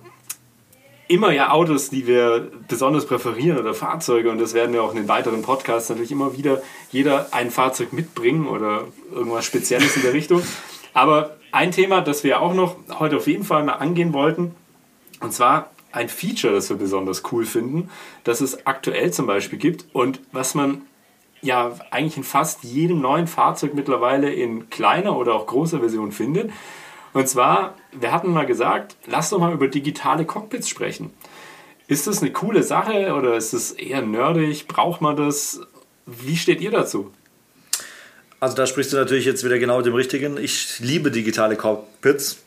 immer 1.09 1.33
ja 1.33 1.51
Autos, 1.51 1.91
die 1.91 2.07
wir 2.07 2.51
besonders 2.69 3.07
präferieren 3.07 3.59
oder 3.59 3.75
Fahrzeuge 3.75 4.31
und 4.31 4.39
das 4.39 4.55
werden 4.55 4.73
wir 4.75 4.83
auch 4.83 4.91
in 4.91 4.99
den 4.99 5.09
weiteren 5.09 5.43
Podcasts 5.43 5.89
natürlich 5.89 6.13
immer 6.13 6.37
wieder 6.37 6.63
jeder 6.91 7.29
ein 7.33 7.51
Fahrzeug 7.51 7.93
mitbringen 7.93 8.47
oder 8.47 8.85
irgendwas 9.13 9.47
Spezielles 9.47 9.97
in 9.97 10.03
der 10.03 10.13
Richtung. 10.13 10.43
Aber 10.93 11.37
ein 11.51 11.73
Thema, 11.73 12.03
das 12.03 12.25
wir 12.25 12.41
auch 12.41 12.55
noch 12.55 12.77
heute 12.99 13.17
auf 13.17 13.27
jeden 13.27 13.45
Fall 13.45 13.65
mal 13.65 13.73
angehen 13.73 14.13
wollten, 14.13 14.55
und 15.21 15.33
zwar 15.33 15.71
ein 15.93 16.09
Feature, 16.09 16.53
das 16.53 16.69
wir 16.69 16.77
besonders 16.77 17.23
cool 17.33 17.47
finden, 17.47 17.91
das 18.25 18.41
es 18.41 18.67
aktuell 18.67 19.11
zum 19.11 19.27
Beispiel 19.27 19.59
gibt 19.59 19.87
und 19.95 20.21
was 20.33 20.55
man 20.55 20.83
ja 21.41 21.73
eigentlich 21.91 22.17
in 22.17 22.25
fast 22.25 22.65
jedem 22.65 23.01
neuen 23.01 23.27
Fahrzeug 23.27 23.75
mittlerweile 23.75 24.33
in 24.33 24.71
kleiner 24.71 25.17
oder 25.17 25.35
auch 25.35 25.47
großer 25.47 25.79
Version 25.79 26.13
findet. 26.13 26.51
Und 27.13 27.29
zwar, 27.29 27.77
wir 27.93 28.13
hatten 28.13 28.33
mal 28.33 28.47
gesagt, 28.47 28.97
lass 29.07 29.31
doch 29.31 29.39
mal 29.39 29.53
über 29.53 29.69
digitale 29.69 30.25
Cockpits 30.25 30.69
sprechen. 30.69 31.13
Ist 31.87 32.07
das 32.07 32.21
eine 32.21 32.33
coole 32.33 32.63
Sache 32.63 33.15
oder 33.15 33.35
ist 33.35 33.55
es 33.55 33.73
eher 33.73 34.03
nerdig? 34.03 34.69
Braucht 34.69 35.01
man 35.01 35.17
das? 35.17 35.61
Wie 36.05 36.37
steht 36.37 36.61
ihr 36.61 36.71
dazu? 36.71 37.13
Also 38.41 38.57
da 38.57 38.67
sprichst 38.67 38.93
du 38.93 38.97
natürlich 38.97 39.25
jetzt 39.25 39.45
wieder 39.45 39.59
genau 39.59 39.83
dem 39.83 39.95
Richtigen. 39.95 40.37
Ich 40.37 40.79
liebe 40.81 41.11
digitale 41.11 41.57
Cockpits. 41.57 42.45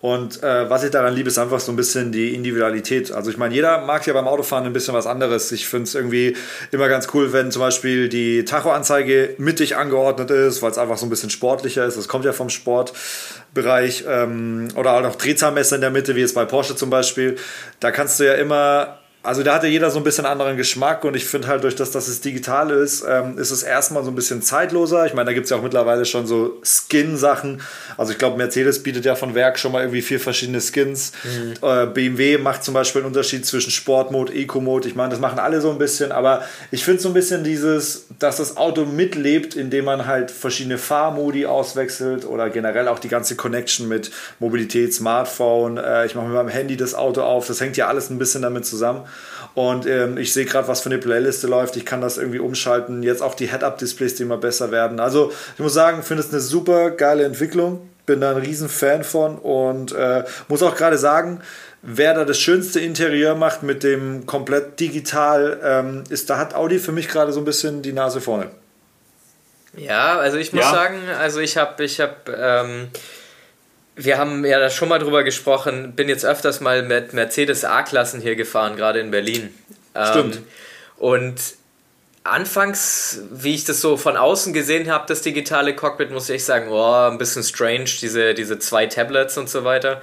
Und 0.00 0.42
äh, 0.42 0.70
was 0.70 0.82
ich 0.82 0.90
daran 0.90 1.14
liebe, 1.14 1.28
ist 1.28 1.38
einfach 1.38 1.60
so 1.60 1.70
ein 1.70 1.76
bisschen 1.76 2.10
die 2.10 2.34
Individualität. 2.34 3.12
Also 3.12 3.30
ich 3.30 3.36
meine, 3.36 3.54
jeder 3.54 3.84
mag 3.84 4.06
ja 4.06 4.14
beim 4.14 4.26
Autofahren 4.26 4.64
ein 4.64 4.72
bisschen 4.72 4.94
was 4.94 5.06
anderes. 5.06 5.52
Ich 5.52 5.68
finde 5.68 5.84
es 5.84 5.94
irgendwie 5.94 6.36
immer 6.70 6.88
ganz 6.88 7.08
cool, 7.12 7.34
wenn 7.34 7.50
zum 7.50 7.60
Beispiel 7.60 8.08
die 8.08 8.46
Tachoanzeige 8.46 9.34
mittig 9.36 9.76
angeordnet 9.76 10.30
ist, 10.30 10.62
weil 10.62 10.70
es 10.70 10.78
einfach 10.78 10.96
so 10.96 11.04
ein 11.04 11.10
bisschen 11.10 11.28
sportlicher 11.28 11.84
ist. 11.84 11.98
Das 11.98 12.08
kommt 12.08 12.24
ja 12.24 12.32
vom 12.32 12.48
Sportbereich. 12.48 14.04
Ähm, 14.08 14.68
oder 14.74 14.94
auch 14.94 15.02
noch 15.02 15.16
Drehzahlmesser 15.16 15.74
in 15.74 15.82
der 15.82 15.90
Mitte, 15.90 16.16
wie 16.16 16.20
jetzt 16.20 16.34
bei 16.34 16.46
Porsche 16.46 16.76
zum 16.76 16.88
Beispiel. 16.88 17.36
Da 17.80 17.90
kannst 17.90 18.18
du 18.20 18.24
ja 18.24 18.34
immer 18.34 18.99
also 19.22 19.42
da 19.42 19.54
hatte 19.54 19.66
jeder 19.66 19.90
so 19.90 19.98
ein 19.98 20.04
bisschen 20.04 20.24
anderen 20.24 20.56
Geschmack 20.56 21.04
und 21.04 21.14
ich 21.14 21.26
finde 21.26 21.48
halt 21.48 21.62
durch 21.62 21.76
das, 21.76 21.90
dass 21.90 22.08
es 22.08 22.22
digital 22.22 22.70
ist, 22.70 23.04
ähm, 23.06 23.36
ist 23.36 23.50
es 23.50 23.62
erstmal 23.62 24.02
so 24.02 24.10
ein 24.10 24.14
bisschen 24.14 24.40
zeitloser. 24.40 25.04
Ich 25.04 25.12
meine, 25.12 25.26
da 25.26 25.34
gibt 25.34 25.44
es 25.44 25.50
ja 25.50 25.58
auch 25.58 25.62
mittlerweile 25.62 26.06
schon 26.06 26.26
so 26.26 26.58
Skin-Sachen. 26.64 27.60
Also 27.98 28.12
ich 28.12 28.18
glaube, 28.18 28.38
Mercedes 28.38 28.82
bietet 28.82 29.04
ja 29.04 29.14
von 29.16 29.34
Werk 29.34 29.58
schon 29.58 29.72
mal 29.72 29.82
irgendwie 29.82 30.00
vier 30.00 30.20
verschiedene 30.20 30.62
Skins. 30.62 31.12
Mhm. 31.24 31.52
Äh, 31.60 31.86
BMW 31.86 32.38
macht 32.38 32.64
zum 32.64 32.72
Beispiel 32.72 33.00
einen 33.02 33.08
Unterschied 33.08 33.44
zwischen 33.44 33.70
Sportmode, 33.70 34.32
Eco-Mode. 34.32 34.88
Ich 34.88 34.94
meine, 34.94 35.10
das 35.10 35.20
machen 35.20 35.38
alle 35.38 35.60
so 35.60 35.70
ein 35.70 35.76
bisschen, 35.78 36.12
aber 36.12 36.42
ich 36.70 36.82
finde 36.82 37.02
so 37.02 37.08
ein 37.08 37.14
bisschen 37.14 37.44
dieses, 37.44 38.06
dass 38.18 38.38
das 38.38 38.56
Auto 38.56 38.86
mitlebt, 38.86 39.54
indem 39.54 39.84
man 39.84 40.06
halt 40.06 40.30
verschiedene 40.30 40.78
Fahrmodi 40.78 41.44
auswechselt 41.44 42.24
oder 42.24 42.48
generell 42.48 42.88
auch 42.88 42.98
die 42.98 43.08
ganze 43.08 43.36
Connection 43.36 43.86
mit 43.86 44.10
Mobilität, 44.38 44.94
Smartphone. 44.94 45.76
Äh, 45.76 46.06
ich 46.06 46.14
mache 46.14 46.24
mit 46.24 46.36
meinem 46.36 46.48
Handy 46.48 46.78
das 46.78 46.94
Auto 46.94 47.20
auf. 47.20 47.46
Das 47.46 47.60
hängt 47.60 47.76
ja 47.76 47.86
alles 47.86 48.08
ein 48.08 48.18
bisschen 48.18 48.40
damit 48.40 48.64
zusammen. 48.64 49.09
Und 49.54 49.86
ähm, 49.86 50.16
ich 50.16 50.32
sehe 50.32 50.44
gerade, 50.44 50.68
was 50.68 50.80
für 50.80 50.90
eine 50.90 50.98
Playliste 50.98 51.46
läuft. 51.46 51.76
Ich 51.76 51.84
kann 51.84 52.00
das 52.00 52.18
irgendwie 52.18 52.38
umschalten. 52.38 53.02
Jetzt 53.02 53.22
auch 53.22 53.34
die 53.34 53.50
Head-Up-Displays, 53.50 54.14
die 54.14 54.22
immer 54.22 54.36
besser 54.36 54.70
werden. 54.70 55.00
Also 55.00 55.32
ich 55.54 55.60
muss 55.60 55.74
sagen, 55.74 56.02
finde 56.02 56.22
es 56.22 56.30
eine 56.30 56.40
super 56.40 56.90
geile 56.90 57.24
Entwicklung. 57.24 57.88
Bin 58.06 58.20
da 58.20 58.30
ein 58.30 58.38
riesen 58.38 58.68
Fan 58.68 59.04
von 59.04 59.38
und 59.38 59.92
äh, 59.92 60.24
muss 60.48 60.62
auch 60.62 60.74
gerade 60.74 60.98
sagen, 60.98 61.40
wer 61.82 62.14
da 62.14 62.24
das 62.24 62.38
schönste 62.38 62.80
Interieur 62.80 63.34
macht 63.34 63.62
mit 63.62 63.82
dem 63.82 64.26
komplett 64.26 64.80
digital, 64.80 65.60
ähm, 65.62 66.04
ist, 66.08 66.30
da 66.30 66.38
hat 66.38 66.54
Audi 66.54 66.78
für 66.78 66.92
mich 66.92 67.08
gerade 67.08 67.32
so 67.32 67.40
ein 67.40 67.44
bisschen 67.44 67.82
die 67.82 67.92
Nase 67.92 68.20
vorne. 68.20 68.50
Ja, 69.76 70.18
also 70.18 70.36
ich 70.36 70.52
muss 70.52 70.64
ja. 70.64 70.70
sagen, 70.70 70.98
also 71.18 71.40
ich 71.40 71.56
habe, 71.56 71.84
ich 71.84 72.00
habe, 72.00 72.14
ähm, 72.36 72.88
wir 74.04 74.18
haben 74.18 74.44
ja 74.44 74.58
da 74.58 74.70
schon 74.70 74.88
mal 74.88 74.98
drüber 74.98 75.22
gesprochen, 75.24 75.92
bin 75.94 76.08
jetzt 76.08 76.24
öfters 76.24 76.60
mal 76.60 76.82
mit 76.82 77.12
Mercedes 77.12 77.64
A-Klassen 77.64 78.20
hier 78.20 78.36
gefahren, 78.36 78.76
gerade 78.76 79.00
in 79.00 79.10
Berlin. 79.10 79.54
Stimmt. 80.10 80.36
Ähm, 80.36 80.46
und 80.98 81.40
anfangs, 82.24 83.20
wie 83.30 83.54
ich 83.54 83.64
das 83.64 83.80
so 83.80 83.96
von 83.96 84.16
außen 84.16 84.52
gesehen 84.52 84.90
habe, 84.90 85.04
das 85.06 85.22
digitale 85.22 85.74
Cockpit, 85.74 86.10
muss 86.10 86.28
ich 86.30 86.44
sagen, 86.44 86.70
oh, 86.70 87.08
ein 87.10 87.18
bisschen 87.18 87.42
strange, 87.42 87.90
diese, 88.00 88.34
diese 88.34 88.58
zwei 88.58 88.86
Tablets 88.86 89.36
und 89.36 89.48
so 89.48 89.64
weiter. 89.64 90.00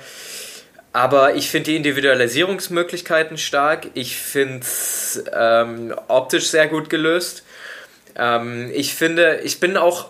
Aber 0.94 1.36
ich 1.36 1.50
finde 1.50 1.72
die 1.72 1.76
Individualisierungsmöglichkeiten 1.78 3.38
stark. 3.38 3.88
Ich 3.94 4.18
finde 4.18 4.62
es 4.62 5.24
ähm, 5.32 5.94
optisch 6.08 6.50
sehr 6.50 6.68
gut 6.68 6.90
gelöst. 6.90 7.44
Ähm, 8.16 8.72
ich 8.74 8.96
finde, 8.96 9.42
ich 9.44 9.60
bin 9.60 9.78
auch 9.78 10.10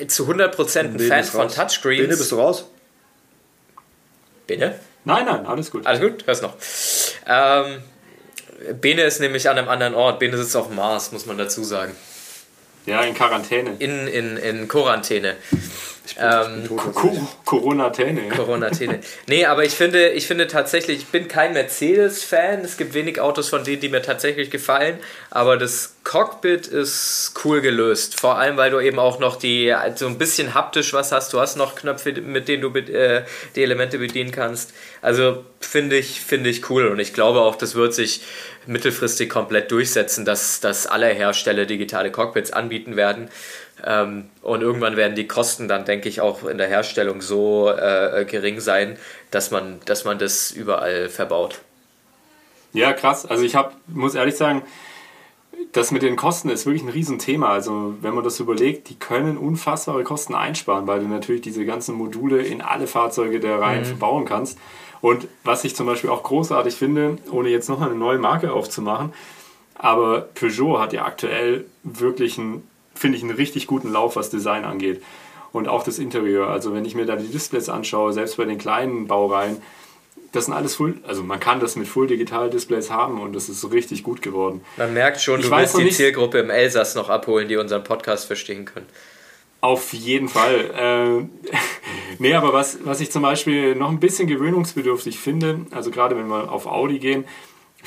äh, 0.00 0.06
zu 0.06 0.26
100% 0.26 0.78
ein 0.78 0.98
Fan 0.98 1.24
von 1.24 1.48
Touchscreens. 1.48 2.00
Bene, 2.00 2.16
bist 2.16 2.32
du 2.32 2.36
raus? 2.36 2.66
Bene? 4.48 4.74
Nein, 5.04 5.26
nein, 5.26 5.46
alles 5.46 5.70
gut. 5.70 5.86
Alles 5.86 6.00
gut, 6.00 6.26
hörst 6.26 6.42
noch. 6.42 6.54
Ähm, 7.26 7.82
Bene 8.80 9.02
ist 9.02 9.20
nämlich 9.20 9.48
an 9.48 9.58
einem 9.58 9.68
anderen 9.68 9.94
Ort. 9.94 10.18
Bene 10.18 10.36
sitzt 10.36 10.56
auf 10.56 10.66
dem 10.66 10.76
Mars, 10.76 11.12
muss 11.12 11.26
man 11.26 11.38
dazu 11.38 11.62
sagen. 11.62 11.94
Ja, 12.86 13.02
in 13.02 13.14
Quarantäne. 13.14 13.76
In, 13.78 14.08
in, 14.08 14.36
in 14.38 14.66
Quarantäne. 14.66 15.36
Ähm, 16.18 16.68
Corona-Täne. 17.44 18.28
Corona-Täne. 18.28 19.00
Nee, 19.26 19.44
aber 19.44 19.64
ich 19.64 19.72
finde, 19.72 20.10
ich 20.10 20.26
finde 20.26 20.46
tatsächlich, 20.46 20.98
ich 20.98 21.06
bin 21.06 21.28
kein 21.28 21.52
Mercedes-Fan. 21.52 22.60
Es 22.60 22.76
gibt 22.76 22.94
wenig 22.94 23.20
Autos 23.20 23.48
von 23.48 23.64
denen, 23.64 23.80
die 23.80 23.88
mir 23.88 24.02
tatsächlich 24.02 24.50
gefallen. 24.50 24.98
Aber 25.30 25.56
das 25.56 25.96
Cockpit 26.04 26.66
ist 26.66 27.34
cool 27.44 27.60
gelöst. 27.60 28.18
Vor 28.18 28.38
allem, 28.38 28.56
weil 28.56 28.70
du 28.70 28.80
eben 28.80 28.98
auch 28.98 29.18
noch 29.18 29.36
die, 29.36 29.74
so 29.94 30.06
ein 30.06 30.18
bisschen 30.18 30.54
haptisch 30.54 30.92
was 30.92 31.12
hast. 31.12 31.32
Du 31.32 31.40
hast 31.40 31.56
noch 31.56 31.74
Knöpfe, 31.74 32.12
mit 32.12 32.48
denen 32.48 32.62
du 32.62 32.78
äh, 32.78 33.24
die 33.54 33.62
Elemente 33.62 33.98
bedienen 33.98 34.30
kannst. 34.30 34.72
Also 35.02 35.44
finde 35.60 35.96
ich, 35.96 36.20
finde 36.20 36.48
ich 36.48 36.70
cool. 36.70 36.86
Und 36.86 36.98
ich 36.98 37.12
glaube 37.12 37.40
auch, 37.40 37.56
das 37.56 37.74
wird 37.74 37.92
sich 37.92 38.22
mittelfristig 38.66 39.28
komplett 39.30 39.70
durchsetzen, 39.70 40.24
dass, 40.24 40.60
dass 40.60 40.86
alle 40.86 41.06
Hersteller 41.06 41.66
digitale 41.66 42.10
Cockpits 42.10 42.52
anbieten 42.52 42.96
werden. 42.96 43.30
Ähm, 43.84 44.28
und 44.42 44.62
irgendwann 44.62 44.96
werden 44.96 45.14
die 45.14 45.28
Kosten 45.28 45.68
dann, 45.68 45.84
denke 45.84 46.08
ich, 46.08 46.20
auch 46.20 46.44
in 46.44 46.58
der 46.58 46.68
Herstellung 46.68 47.20
so 47.20 47.70
äh, 47.70 48.24
gering 48.28 48.60
sein, 48.60 48.96
dass 49.30 49.50
man, 49.50 49.80
dass 49.84 50.04
man 50.04 50.18
das 50.18 50.50
überall 50.50 51.08
verbaut. 51.08 51.60
Ja, 52.72 52.92
krass. 52.92 53.24
Also 53.24 53.44
ich 53.44 53.54
hab, 53.54 53.74
muss 53.86 54.14
ehrlich 54.14 54.36
sagen, 54.36 54.62
das 55.72 55.90
mit 55.90 56.02
den 56.02 56.16
Kosten 56.16 56.50
ist 56.50 56.66
wirklich 56.66 56.82
ein 56.82 56.88
Riesenthema. 56.88 57.48
Also 57.50 57.94
wenn 58.00 58.14
man 58.14 58.24
das 58.24 58.40
überlegt, 58.40 58.88
die 58.90 58.98
können 58.98 59.36
unfassbare 59.36 60.04
Kosten 60.04 60.34
einsparen, 60.34 60.86
weil 60.86 61.00
du 61.00 61.06
natürlich 61.06 61.42
diese 61.42 61.64
ganzen 61.64 61.94
Module 61.94 62.42
in 62.42 62.60
alle 62.60 62.86
Fahrzeuge 62.86 63.40
der 63.40 63.60
Reihen 63.60 63.80
mhm. 63.80 63.86
verbauen 63.86 64.24
kannst. 64.24 64.58
Und 65.00 65.28
was 65.44 65.64
ich 65.64 65.76
zum 65.76 65.86
Beispiel 65.86 66.10
auch 66.10 66.22
großartig 66.22 66.74
finde, 66.74 67.18
ohne 67.30 67.50
jetzt 67.50 67.68
nochmal 67.68 67.90
eine 67.90 67.98
neue 67.98 68.18
Marke 68.18 68.52
aufzumachen, 68.52 69.12
aber 69.74 70.22
Peugeot 70.22 70.80
hat 70.80 70.92
ja 70.92 71.04
aktuell 71.04 71.66
wirklich 71.84 72.36
einen 72.38 72.68
finde 72.98 73.18
ich, 73.18 73.24
einen 73.24 73.34
richtig 73.34 73.66
guten 73.66 73.92
Lauf, 73.92 74.16
was 74.16 74.30
Design 74.30 74.64
angeht. 74.64 75.02
Und 75.52 75.68
auch 75.68 75.82
das 75.82 75.98
Interieur. 75.98 76.48
Also 76.48 76.74
wenn 76.74 76.84
ich 76.84 76.94
mir 76.94 77.06
da 77.06 77.16
die 77.16 77.28
Displays 77.28 77.68
anschaue, 77.68 78.12
selbst 78.12 78.36
bei 78.36 78.44
den 78.44 78.58
kleinen 78.58 79.06
Baureihen, 79.06 79.62
das 80.32 80.44
sind 80.44 80.54
alles 80.54 80.74
Full, 80.74 81.00
also 81.06 81.22
man 81.22 81.40
kann 81.40 81.58
das 81.58 81.76
mit 81.76 81.88
Full 81.88 82.06
Digital 82.06 82.50
Displays 82.50 82.90
haben 82.90 83.20
und 83.20 83.34
das 83.34 83.48
ist 83.48 83.60
so 83.60 83.68
richtig 83.68 84.02
gut 84.02 84.20
geworden. 84.20 84.60
Man 84.76 84.92
merkt 84.92 85.20
schon, 85.22 85.40
ich 85.40 85.46
du 85.46 85.56
willst 85.56 85.78
die 85.78 85.84
nicht, 85.84 85.96
Zielgruppe 85.96 86.38
im 86.38 86.50
Elsass 86.50 86.94
noch 86.94 87.08
abholen, 87.08 87.48
die 87.48 87.56
unseren 87.56 87.82
Podcast 87.82 88.26
verstehen 88.26 88.66
können. 88.66 88.86
Auf 89.60 89.92
jeden 89.92 90.28
Fall. 90.28 91.28
Äh, 91.50 91.52
nee, 92.18 92.34
aber 92.34 92.52
was, 92.52 92.78
was 92.84 93.00
ich 93.00 93.10
zum 93.10 93.22
Beispiel 93.22 93.74
noch 93.74 93.90
ein 93.90 94.00
bisschen 94.00 94.28
gewöhnungsbedürftig 94.28 95.18
finde, 95.18 95.60
also 95.70 95.90
gerade 95.90 96.16
wenn 96.16 96.28
wir 96.28 96.52
auf 96.52 96.66
Audi 96.66 96.98
gehen, 96.98 97.24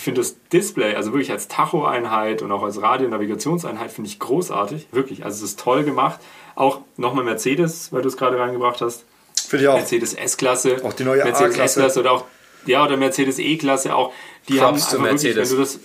ich 0.01 0.05
finde 0.05 0.21
das 0.21 0.35
Display, 0.51 0.95
also 0.95 1.13
wirklich 1.13 1.29
als 1.29 1.47
Tacho-Einheit 1.47 2.41
und 2.41 2.51
auch 2.51 2.63
als 2.63 2.81
Radionavigationseinheit, 2.81 3.91
finde 3.91 4.09
ich 4.09 4.17
großartig. 4.17 4.87
Wirklich, 4.91 5.23
also 5.23 5.45
es 5.45 5.51
ist 5.51 5.59
toll 5.59 5.83
gemacht. 5.83 6.19
Auch 6.55 6.79
nochmal 6.97 7.23
Mercedes, 7.23 7.93
weil 7.93 8.01
du 8.01 8.07
es 8.07 8.17
gerade 8.17 8.39
reingebracht 8.39 8.81
hast. 8.81 9.05
Finde 9.47 9.65
ich 9.65 9.69
auch. 9.69 9.75
Mercedes 9.75 10.15
S-Klasse. 10.15 10.81
Auch 10.83 10.93
die 10.93 11.03
neue 11.03 11.23
Mercedes 11.23 11.55
S-Klasse 11.55 11.99
oder 11.99 12.13
auch, 12.13 12.25
ja, 12.65 12.83
oder 12.83 12.97
Mercedes 12.97 13.37
E-Klasse 13.37 13.93
auch. 13.93 14.11
Die 14.49 14.55
Props 14.55 14.91
haben 14.91 15.05
einfach 15.05 15.23
wirklich, 15.23 15.35
wenn 15.35 15.49
du 15.49 15.55
das, 15.57 15.79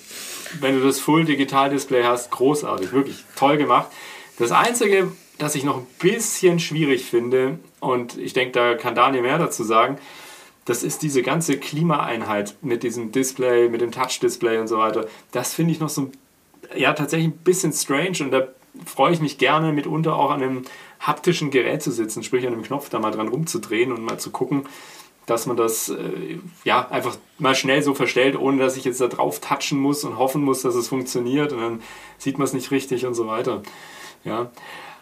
wenn 0.61 0.81
du 0.81 0.87
das 0.87 0.99
Full-Digital-Display 0.99 2.05
hast, 2.05 2.31
großartig. 2.31 2.93
Wirklich 2.93 3.23
toll 3.37 3.59
gemacht. 3.59 3.89
Das 4.39 4.51
Einzige, 4.51 5.13
das 5.37 5.55
ich 5.57 5.65
noch 5.65 5.77
ein 5.77 5.87
bisschen 5.99 6.59
schwierig 6.59 7.05
finde, 7.05 7.59
und 7.81 8.17
ich 8.17 8.33
denke, 8.33 8.53
da 8.53 8.77
kann 8.77 8.95
Daniel 8.95 9.21
mehr 9.21 9.37
dazu 9.37 9.63
sagen, 9.63 9.99
das 10.67 10.83
ist 10.83 11.03
diese 11.03 11.23
ganze 11.23 11.59
Klimaeinheit 11.59 12.57
mit 12.61 12.83
diesem 12.83 13.13
Display, 13.13 13.69
mit 13.69 13.81
dem 13.81 13.93
Touch-Display 13.93 14.59
und 14.59 14.69
so 14.69 14.79
weiter. 14.79 15.07
Das 15.33 15.55
finde 15.55 15.73
ich 15.73 15.81
noch 15.81 15.89
so 15.89 16.11
ja, 16.75 16.93
tatsächlich 16.93 17.29
ein 17.29 17.39
bisschen 17.39 17.73
strange 17.73 18.19
und 18.21 18.33
da 18.33 18.49
freue 18.85 19.13
ich 19.13 19.21
mich 19.21 19.39
gerne 19.39 19.73
mitunter 19.73 20.17
auch 20.17 20.31
an 20.31 20.43
einem 20.43 20.63
haptischen 21.01 21.51
Gerät 21.51 21.83
zu 21.83 21.93
sitzen, 21.93 22.23
sprich 22.23 22.47
an 22.47 22.53
einem 22.53 22.63
Knopf 22.63 22.89
da 22.89 22.99
mal 22.99 23.13
dran 23.13 23.29
rumzudrehen 23.29 23.93
und 23.93 24.03
mal 24.03 24.19
zu 24.19 24.31
gucken, 24.31 24.67
dass 25.27 25.47
man 25.47 25.57
das 25.57 25.89
äh, 25.89 26.39
ja 26.65 26.89
einfach 26.89 27.17
mal 27.39 27.55
schnell 27.55 27.83
so 27.83 27.95
verstellt, 27.95 28.37
ohne 28.37 28.59
dass 28.59 28.77
ich 28.77 28.85
jetzt 28.85 29.01
da 29.01 29.07
drauf 29.07 29.41
touchen 29.41 29.79
muss 29.79 30.05
und 30.05 30.19
hoffen 30.19 30.43
muss, 30.43 30.63
dass 30.63 30.75
es 30.75 30.89
funktioniert 30.89 31.53
und 31.53 31.61
dann 31.61 31.83
sieht 32.19 32.39
man 32.39 32.45
es 32.47 32.53
nicht 32.53 32.71
richtig 32.71 33.07
und 33.07 33.15
so 33.15 33.27
weiter. 33.27 33.63
Ja. 34.25 34.51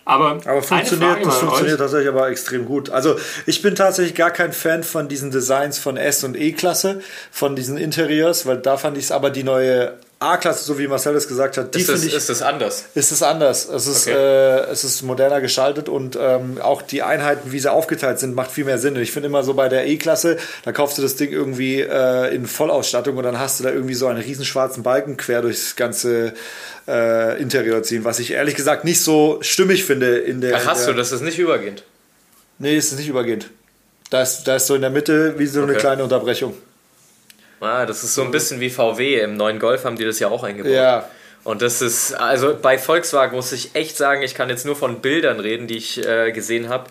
Aber, 0.04 0.38
aber 0.44 0.62
funktioniert, 0.62 1.24
das 1.24 1.38
funktioniert 1.38 1.78
tatsächlich 1.78 2.08
aber 2.08 2.28
extrem 2.28 2.66
gut. 2.66 2.90
Also 2.90 3.16
ich 3.46 3.62
bin 3.62 3.74
tatsächlich 3.74 4.14
gar 4.14 4.30
kein 4.30 4.52
Fan 4.52 4.82
von 4.82 5.08
diesen 5.08 5.30
Designs 5.30 5.78
von 5.78 5.96
S 5.96 6.24
und 6.24 6.36
E-Klasse, 6.36 7.00
von 7.30 7.56
diesen 7.56 7.78
Interieurs, 7.78 8.44
weil 8.44 8.58
da 8.58 8.76
fand 8.76 8.98
ich 8.98 9.04
es 9.04 9.12
aber 9.12 9.30
die 9.30 9.44
neue 9.44 9.94
A-Klasse, 10.20 10.64
so 10.64 10.78
wie 10.78 10.86
Marcel 10.86 11.14
es 11.16 11.28
gesagt 11.28 11.56
hat, 11.56 11.74
die 11.74 11.80
ist 11.80 11.90
finde 11.90 12.06
ich. 12.06 12.14
Ist 12.14 12.30
es 12.30 12.40
anders? 12.40 12.86
Ist 12.94 13.10
es 13.12 13.22
anders. 13.22 13.68
Es 13.68 13.86
ist, 13.86 14.06
okay. 14.06 14.16
äh, 14.16 14.70
es 14.70 14.84
ist 14.84 15.02
moderner 15.02 15.40
gestaltet 15.40 15.88
und 15.88 16.16
ähm, 16.18 16.58
auch 16.60 16.82
die 16.82 17.02
Einheiten, 17.02 17.52
wie 17.52 17.58
sie 17.58 17.70
aufgeteilt 17.70 18.18
sind, 18.18 18.34
macht 18.34 18.50
viel 18.50 18.64
mehr 18.64 18.78
Sinn. 18.78 18.94
Und 18.94 19.02
ich 19.02 19.12
finde 19.12 19.28
immer 19.28 19.42
so 19.42 19.54
bei 19.54 19.68
der 19.68 19.86
E-Klasse, 19.86 20.38
da 20.64 20.72
kaufst 20.72 20.98
du 20.98 21.02
das 21.02 21.16
Ding 21.16 21.30
irgendwie 21.30 21.80
äh, 21.80 22.34
in 22.34 22.46
Vollausstattung 22.46 23.16
und 23.16 23.24
dann 23.24 23.38
hast 23.38 23.60
du 23.60 23.64
da 23.64 23.70
irgendwie 23.70 23.94
so 23.94 24.06
einen 24.06 24.20
riesen 24.20 24.44
schwarzen 24.44 24.82
Balken 24.82 25.16
quer 25.16 25.42
durchs 25.42 25.76
ganze 25.76 26.34
äh, 26.88 27.40
Interieur 27.40 27.82
ziehen, 27.82 28.04
was 28.04 28.18
ich 28.18 28.30
ehrlich 28.30 28.54
gesagt 28.54 28.84
nicht 28.84 29.02
so 29.02 29.38
stimmig 29.40 29.84
finde 29.84 30.18
in 30.18 30.40
der. 30.40 30.56
Ach, 30.56 30.66
hast 30.66 30.86
der, 30.86 30.94
du, 30.94 30.98
das 30.98 31.12
ist 31.12 31.22
nicht 31.22 31.38
übergehend? 31.38 31.82
Nee, 32.58 32.76
ist 32.76 32.96
nicht 32.96 33.08
übergehend. 33.08 33.50
Da 34.10 34.22
ist, 34.22 34.44
da 34.44 34.56
ist 34.56 34.66
so 34.66 34.74
in 34.74 34.80
der 34.80 34.90
Mitte 34.90 35.38
wie 35.38 35.46
so 35.46 35.60
okay. 35.60 35.70
eine 35.70 35.78
kleine 35.78 36.02
Unterbrechung. 36.04 36.54
Ah, 37.64 37.86
das 37.86 38.04
ist 38.04 38.14
so 38.14 38.22
ein 38.22 38.30
bisschen 38.30 38.60
wie 38.60 38.70
VW. 38.70 39.20
Im 39.20 39.36
neuen 39.36 39.58
Golf 39.58 39.84
haben 39.84 39.96
die 39.96 40.04
das 40.04 40.18
ja 40.18 40.28
auch 40.28 40.44
eingebaut. 40.44 40.72
Ja. 40.72 41.08
Und 41.44 41.60
das 41.60 41.82
ist, 41.82 42.14
also 42.14 42.56
bei 42.60 42.78
Volkswagen 42.78 43.36
muss 43.36 43.52
ich 43.52 43.74
echt 43.74 43.96
sagen, 43.96 44.22
ich 44.22 44.34
kann 44.34 44.48
jetzt 44.48 44.64
nur 44.64 44.76
von 44.76 45.00
Bildern 45.00 45.40
reden, 45.40 45.66
die 45.66 45.76
ich 45.76 46.04
äh, 46.04 46.32
gesehen 46.32 46.70
habe. 46.70 46.84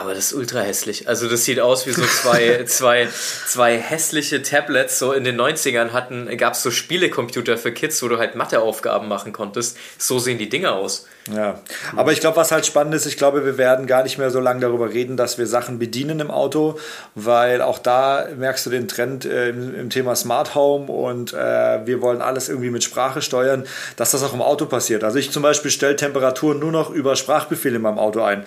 Aber 0.00 0.14
das 0.14 0.26
ist 0.26 0.32
ultra 0.34 0.60
hässlich. 0.60 1.08
Also 1.08 1.28
das 1.28 1.44
sieht 1.44 1.60
aus 1.60 1.86
wie 1.86 1.92
so 1.92 2.02
zwei, 2.02 2.64
zwei, 2.66 3.08
zwei 3.46 3.78
hässliche 3.78 4.42
Tablets. 4.42 4.98
So 4.98 5.12
in 5.12 5.24
den 5.24 5.40
90ern 5.40 5.92
hatten, 5.92 6.34
gab 6.36 6.54
es 6.54 6.62
so 6.62 6.70
Spielecomputer 6.70 7.58
für 7.58 7.72
Kids, 7.72 8.02
wo 8.02 8.08
du 8.08 8.18
halt 8.18 8.34
Matheaufgaben 8.34 9.08
machen 9.08 9.32
konntest. 9.32 9.76
So 9.98 10.18
sehen 10.18 10.38
die 10.38 10.48
Dinger 10.48 10.74
aus. 10.74 11.06
Ja, 11.34 11.60
aber 11.96 12.12
ich 12.12 12.20
glaube, 12.20 12.36
was 12.36 12.52
halt 12.52 12.66
spannend 12.66 12.94
ist, 12.94 13.04
ich 13.04 13.16
glaube, 13.16 13.44
wir 13.44 13.58
werden 13.58 13.86
gar 13.86 14.04
nicht 14.04 14.16
mehr 14.16 14.30
so 14.30 14.38
lange 14.38 14.60
darüber 14.60 14.92
reden, 14.92 15.16
dass 15.16 15.38
wir 15.38 15.48
Sachen 15.48 15.78
bedienen 15.78 16.20
im 16.20 16.30
Auto, 16.30 16.78
weil 17.16 17.62
auch 17.62 17.80
da 17.80 18.28
merkst 18.36 18.64
du 18.66 18.70
den 18.70 18.86
Trend 18.86 19.24
äh, 19.24 19.48
im, 19.48 19.74
im, 19.74 19.90
Thema 19.90 20.14
Smart 20.14 20.54
Home 20.54 20.86
und 20.86 21.32
äh, 21.32 21.84
wir 21.84 22.00
wollen 22.00 22.22
alles 22.22 22.48
irgendwie 22.48 22.70
mit 22.70 22.84
Sprache 22.84 23.22
steuern, 23.22 23.64
dass 23.96 24.12
das 24.12 24.22
auch 24.22 24.34
im 24.34 24.42
Auto 24.42 24.66
passiert. 24.66 25.02
Also 25.02 25.18
ich 25.18 25.32
zum 25.32 25.42
Beispiel 25.42 25.70
stelle 25.72 25.96
Temperaturen 25.96 26.60
nur 26.60 26.70
noch 26.70 26.90
über 26.90 27.16
Sprachbefehle 27.16 27.76
in 27.76 27.82
meinem 27.82 27.98
Auto 27.98 28.22
ein. 28.22 28.44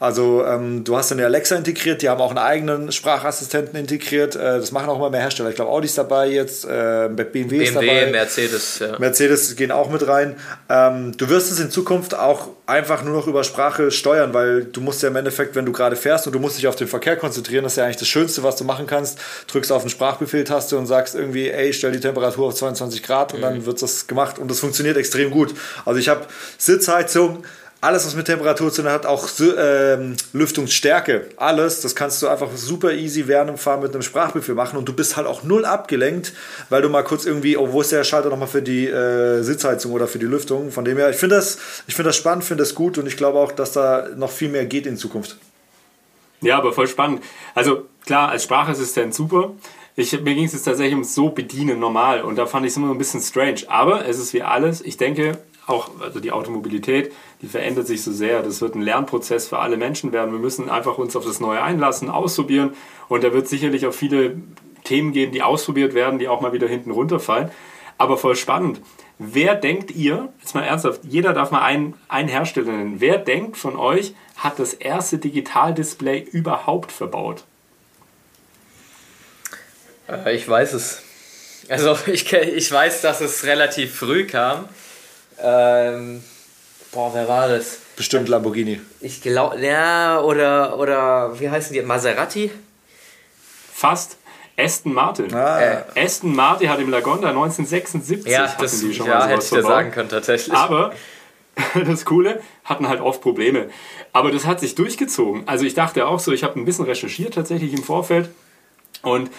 Also 0.00 0.46
ähm, 0.46 0.82
du 0.82 0.96
hast 0.96 1.10
dann 1.10 1.18
die 1.18 1.24
Alexa 1.24 1.56
integriert, 1.56 2.00
die 2.00 2.08
haben 2.08 2.22
auch 2.22 2.30
einen 2.30 2.38
eigenen 2.38 2.90
Sprachassistenten 2.90 3.78
integriert. 3.78 4.34
Äh, 4.34 4.58
das 4.58 4.72
machen 4.72 4.88
auch 4.88 4.96
immer 4.96 5.10
mehr 5.10 5.20
Hersteller. 5.20 5.50
Ich 5.50 5.56
glaube, 5.56 5.70
Audi 5.70 5.84
ist 5.84 5.98
dabei 5.98 6.28
jetzt, 6.28 6.64
äh, 6.64 7.10
BMW, 7.10 7.44
BMW 7.44 7.64
ist 7.64 7.76
dabei. 7.76 8.06
Mercedes, 8.10 8.78
ja. 8.78 8.98
Mercedes 8.98 9.54
gehen 9.56 9.70
auch 9.70 9.90
mit 9.90 10.08
rein. 10.08 10.36
Ähm, 10.70 11.14
du 11.18 11.28
wirst 11.28 11.52
es 11.52 11.60
in 11.60 11.70
Zukunft 11.70 12.14
auch 12.14 12.48
einfach 12.64 13.02
nur 13.02 13.14
noch 13.14 13.26
über 13.26 13.44
Sprache 13.44 13.90
steuern, 13.90 14.32
weil 14.32 14.64
du 14.64 14.80
musst 14.80 15.02
ja 15.02 15.10
im 15.10 15.16
Endeffekt, 15.16 15.54
wenn 15.54 15.66
du 15.66 15.72
gerade 15.72 15.96
fährst 15.96 16.26
und 16.26 16.32
du 16.32 16.38
musst 16.38 16.56
dich 16.56 16.66
auf 16.66 16.76
den 16.76 16.88
Verkehr 16.88 17.16
konzentrieren, 17.16 17.64
das 17.64 17.74
ist 17.74 17.76
ja 17.76 17.84
eigentlich 17.84 17.98
das 17.98 18.08
Schönste, 18.08 18.42
was 18.42 18.56
du 18.56 18.64
machen 18.64 18.86
kannst. 18.86 19.18
Drückst 19.48 19.70
auf 19.70 19.82
den 19.82 19.90
Sprachbefehl-Taste 19.90 20.78
und 20.78 20.86
sagst 20.86 21.14
irgendwie, 21.14 21.50
ey, 21.50 21.74
stell 21.74 21.92
die 21.92 22.00
Temperatur 22.00 22.46
auf 22.46 22.54
22 22.54 23.02
Grad 23.02 23.34
und 23.34 23.40
mhm. 23.40 23.44
dann 23.44 23.66
wird 23.66 23.82
das 23.82 24.06
gemacht 24.06 24.38
und 24.38 24.50
das 24.50 24.60
funktioniert 24.60 24.96
extrem 24.96 25.30
gut. 25.30 25.54
Also 25.84 26.00
ich 26.00 26.08
habe 26.08 26.24
Sitzheizung, 26.56 27.44
alles, 27.80 28.04
was 28.04 28.14
mit 28.14 28.26
Temperatur 28.26 28.70
zu 28.70 28.82
tun 28.82 28.90
hat, 28.90 29.06
auch 29.06 29.28
ähm, 29.40 30.16
Lüftungsstärke, 30.34 31.28
alles, 31.36 31.80
das 31.80 31.94
kannst 31.94 32.20
du 32.20 32.28
einfach 32.28 32.48
super 32.54 32.92
easy 32.92 33.26
während 33.26 33.48
dem 33.48 33.56
Fahren 33.56 33.80
mit 33.80 33.94
einem 33.94 34.02
Sprachbefehl 34.02 34.54
machen 34.54 34.76
und 34.76 34.86
du 34.86 34.92
bist 34.92 35.16
halt 35.16 35.26
auch 35.26 35.44
null 35.44 35.64
abgelenkt, 35.64 36.34
weil 36.68 36.82
du 36.82 36.90
mal 36.90 37.02
kurz 37.02 37.24
irgendwie, 37.24 37.56
oh, 37.56 37.72
wo 37.72 37.80
ist 37.80 37.92
der 37.92 38.04
Schalter 38.04 38.28
nochmal 38.28 38.48
für 38.48 38.60
die 38.60 38.86
äh, 38.86 39.42
Sitzheizung 39.42 39.92
oder 39.92 40.06
für 40.06 40.18
die 40.18 40.26
Lüftung? 40.26 40.70
Von 40.70 40.84
dem 40.84 40.98
her, 40.98 41.10
ich 41.10 41.16
finde 41.16 41.36
das, 41.36 41.56
find 41.88 42.06
das 42.06 42.16
spannend, 42.16 42.44
finde 42.44 42.62
das 42.62 42.74
gut 42.74 42.98
und 42.98 43.06
ich 43.06 43.16
glaube 43.16 43.38
auch, 43.38 43.52
dass 43.52 43.72
da 43.72 44.08
noch 44.14 44.30
viel 44.30 44.50
mehr 44.50 44.66
geht 44.66 44.86
in 44.86 44.98
Zukunft. 44.98 45.36
Ja, 46.42 46.58
aber 46.58 46.72
voll 46.72 46.86
spannend. 46.86 47.22
Also 47.54 47.86
klar, 48.04 48.30
als 48.30 48.44
Sprachassistent 48.44 49.14
super. 49.14 49.52
Ich, 49.96 50.12
mir 50.12 50.34
ging 50.34 50.44
es 50.44 50.52
jetzt 50.52 50.64
tatsächlich 50.64 50.94
ums 50.94 51.14
so 51.14 51.30
bedienen 51.30 51.78
normal 51.78 52.22
und 52.22 52.36
da 52.36 52.46
fand 52.46 52.64
ich 52.64 52.72
es 52.72 52.76
immer 52.76 52.90
ein 52.90 52.98
bisschen 52.98 53.20
strange. 53.20 53.62
Aber 53.68 54.06
es 54.06 54.18
ist 54.18 54.32
wie 54.32 54.42
alles. 54.42 54.80
Ich 54.80 54.96
denke, 54.96 55.38
auch 55.70 55.90
also 56.00 56.20
die 56.20 56.32
Automobilität, 56.32 57.12
die 57.42 57.46
verändert 57.46 57.86
sich 57.86 58.02
so 58.02 58.12
sehr. 58.12 58.42
Das 58.42 58.60
wird 58.60 58.74
ein 58.74 58.82
Lernprozess 58.82 59.48
für 59.48 59.58
alle 59.58 59.76
Menschen 59.76 60.12
werden. 60.12 60.32
Wir 60.32 60.38
müssen 60.38 60.68
einfach 60.68 60.98
uns 60.98 61.16
auf 61.16 61.24
das 61.24 61.40
Neue 61.40 61.62
einlassen, 61.62 62.10
ausprobieren. 62.10 62.74
Und 63.08 63.24
da 63.24 63.32
wird 63.32 63.48
sicherlich 63.48 63.86
auch 63.86 63.94
viele 63.94 64.36
Themen 64.84 65.12
geben, 65.12 65.32
die 65.32 65.42
ausprobiert 65.42 65.94
werden, 65.94 66.18
die 66.18 66.28
auch 66.28 66.40
mal 66.40 66.52
wieder 66.52 66.68
hinten 66.68 66.90
runterfallen. 66.90 67.50
Aber 67.98 68.16
voll 68.16 68.36
spannend. 68.36 68.80
Wer 69.18 69.54
denkt 69.54 69.90
ihr, 69.90 70.32
jetzt 70.40 70.54
mal 70.54 70.62
ernsthaft, 70.62 71.00
jeder 71.04 71.34
darf 71.34 71.50
mal 71.50 71.60
einen, 71.60 71.94
einen 72.08 72.28
Hersteller 72.28 72.72
nennen, 72.72 72.96
wer 73.00 73.18
denkt 73.18 73.58
von 73.58 73.76
euch, 73.76 74.14
hat 74.36 74.58
das 74.58 74.72
erste 74.72 75.18
Digitaldisplay 75.18 76.20
überhaupt 76.20 76.90
verbaut? 76.90 77.44
Äh, 80.08 80.34
ich 80.34 80.48
weiß 80.48 80.72
es. 80.72 81.02
Also 81.68 81.96
ich, 82.06 82.32
ich 82.32 82.72
weiß, 82.72 83.02
dass 83.02 83.20
es 83.20 83.44
relativ 83.44 83.94
früh 83.94 84.26
kam. 84.26 84.68
Ähm, 85.42 86.22
boah, 86.92 87.10
wer 87.14 87.28
war 87.28 87.48
das? 87.48 87.78
Bestimmt 87.96 88.28
Lamborghini. 88.28 88.80
Ich 89.00 89.20
glaube, 89.22 89.60
ja, 89.60 90.20
oder, 90.20 90.78
oder 90.78 91.38
wie 91.38 91.50
heißen 91.50 91.72
die? 91.72 91.82
Maserati? 91.82 92.50
Fast. 93.72 94.16
Aston 94.56 94.92
Martin. 94.92 95.34
Ah. 95.34 95.60
Äh, 95.60 95.82
Aston 95.96 96.34
Martin 96.34 96.68
hat 96.68 96.80
im 96.80 96.90
Lagonda 96.90 97.28
1976 97.28 98.30
ja, 98.30 98.54
das, 98.58 98.80
die 98.80 98.92
schon 98.92 99.06
ja, 99.06 99.20
mal 99.20 99.28
hätte 99.28 99.42
ich 99.42 99.50
dir 99.50 99.62
sagen 99.62 99.90
können 99.90 100.10
tatsächlich. 100.10 100.54
Aber 100.54 100.92
das 101.86 102.04
Coole, 102.04 102.40
hatten 102.64 102.88
halt 102.88 103.00
oft 103.00 103.20
Probleme. 103.20 103.68
Aber 104.12 104.30
das 104.30 104.46
hat 104.46 104.60
sich 104.60 104.74
durchgezogen. 104.74 105.44
Also 105.46 105.64
ich 105.64 105.74
dachte 105.74 106.06
auch 106.06 106.20
so, 106.20 106.32
ich 106.32 106.44
habe 106.44 106.58
ein 106.58 106.64
bisschen 106.64 106.84
recherchiert 106.84 107.34
tatsächlich 107.34 107.72
im 107.72 107.82
Vorfeld 107.82 108.30
und 109.02 109.30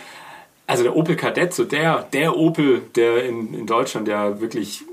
also 0.68 0.84
der 0.84 0.96
Opel 0.96 1.18
Kadett, 1.18 1.54
so 1.54 1.66
der, 1.66 2.08
der 2.14 2.38
Opel, 2.38 2.82
der 2.96 3.26
in, 3.26 3.54
in 3.54 3.68
Deutschland, 3.68 4.08
der 4.08 4.40
wirklich 4.40 4.84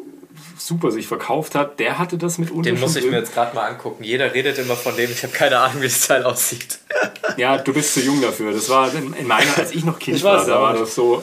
super 0.56 0.90
sich 0.90 1.06
verkauft 1.06 1.54
hat, 1.54 1.78
der 1.80 1.98
hatte 1.98 2.18
das 2.18 2.38
mit 2.38 2.50
Den 2.64 2.78
muss 2.80 2.96
ich 2.96 3.02
drin. 3.02 3.12
mir 3.12 3.18
jetzt 3.18 3.32
gerade 3.34 3.54
mal 3.54 3.66
angucken. 3.66 4.02
Jeder 4.04 4.34
redet 4.34 4.58
immer 4.58 4.76
von 4.76 4.96
dem, 4.96 5.10
ich 5.10 5.22
habe 5.22 5.32
keine 5.32 5.58
Ahnung, 5.58 5.82
wie 5.82 5.86
das 5.86 6.06
Teil 6.06 6.24
aussieht. 6.24 6.78
Ja, 7.36 7.56
du 7.56 7.72
bist 7.72 7.94
zu 7.94 8.00
jung 8.00 8.20
dafür. 8.20 8.52
Das 8.52 8.68
war 8.68 8.92
in 8.92 9.26
meiner, 9.28 9.56
als 9.56 9.72
ich 9.72 9.84
noch 9.84 9.98
Kind 10.00 10.16
ich 10.16 10.24
war, 10.24 10.44
da 10.44 10.60
war 10.60 10.74
das 10.74 10.96
so 10.96 11.22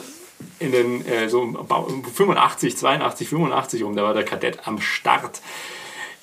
in 0.58 0.72
den 0.72 1.06
äh, 1.06 1.28
so 1.28 1.42
85, 2.14 2.74
82, 2.76 3.28
85 3.28 3.82
rum, 3.82 3.94
da 3.96 4.02
war 4.02 4.14
der 4.14 4.24
Kadett 4.24 4.66
am 4.66 4.80
Start. 4.80 5.40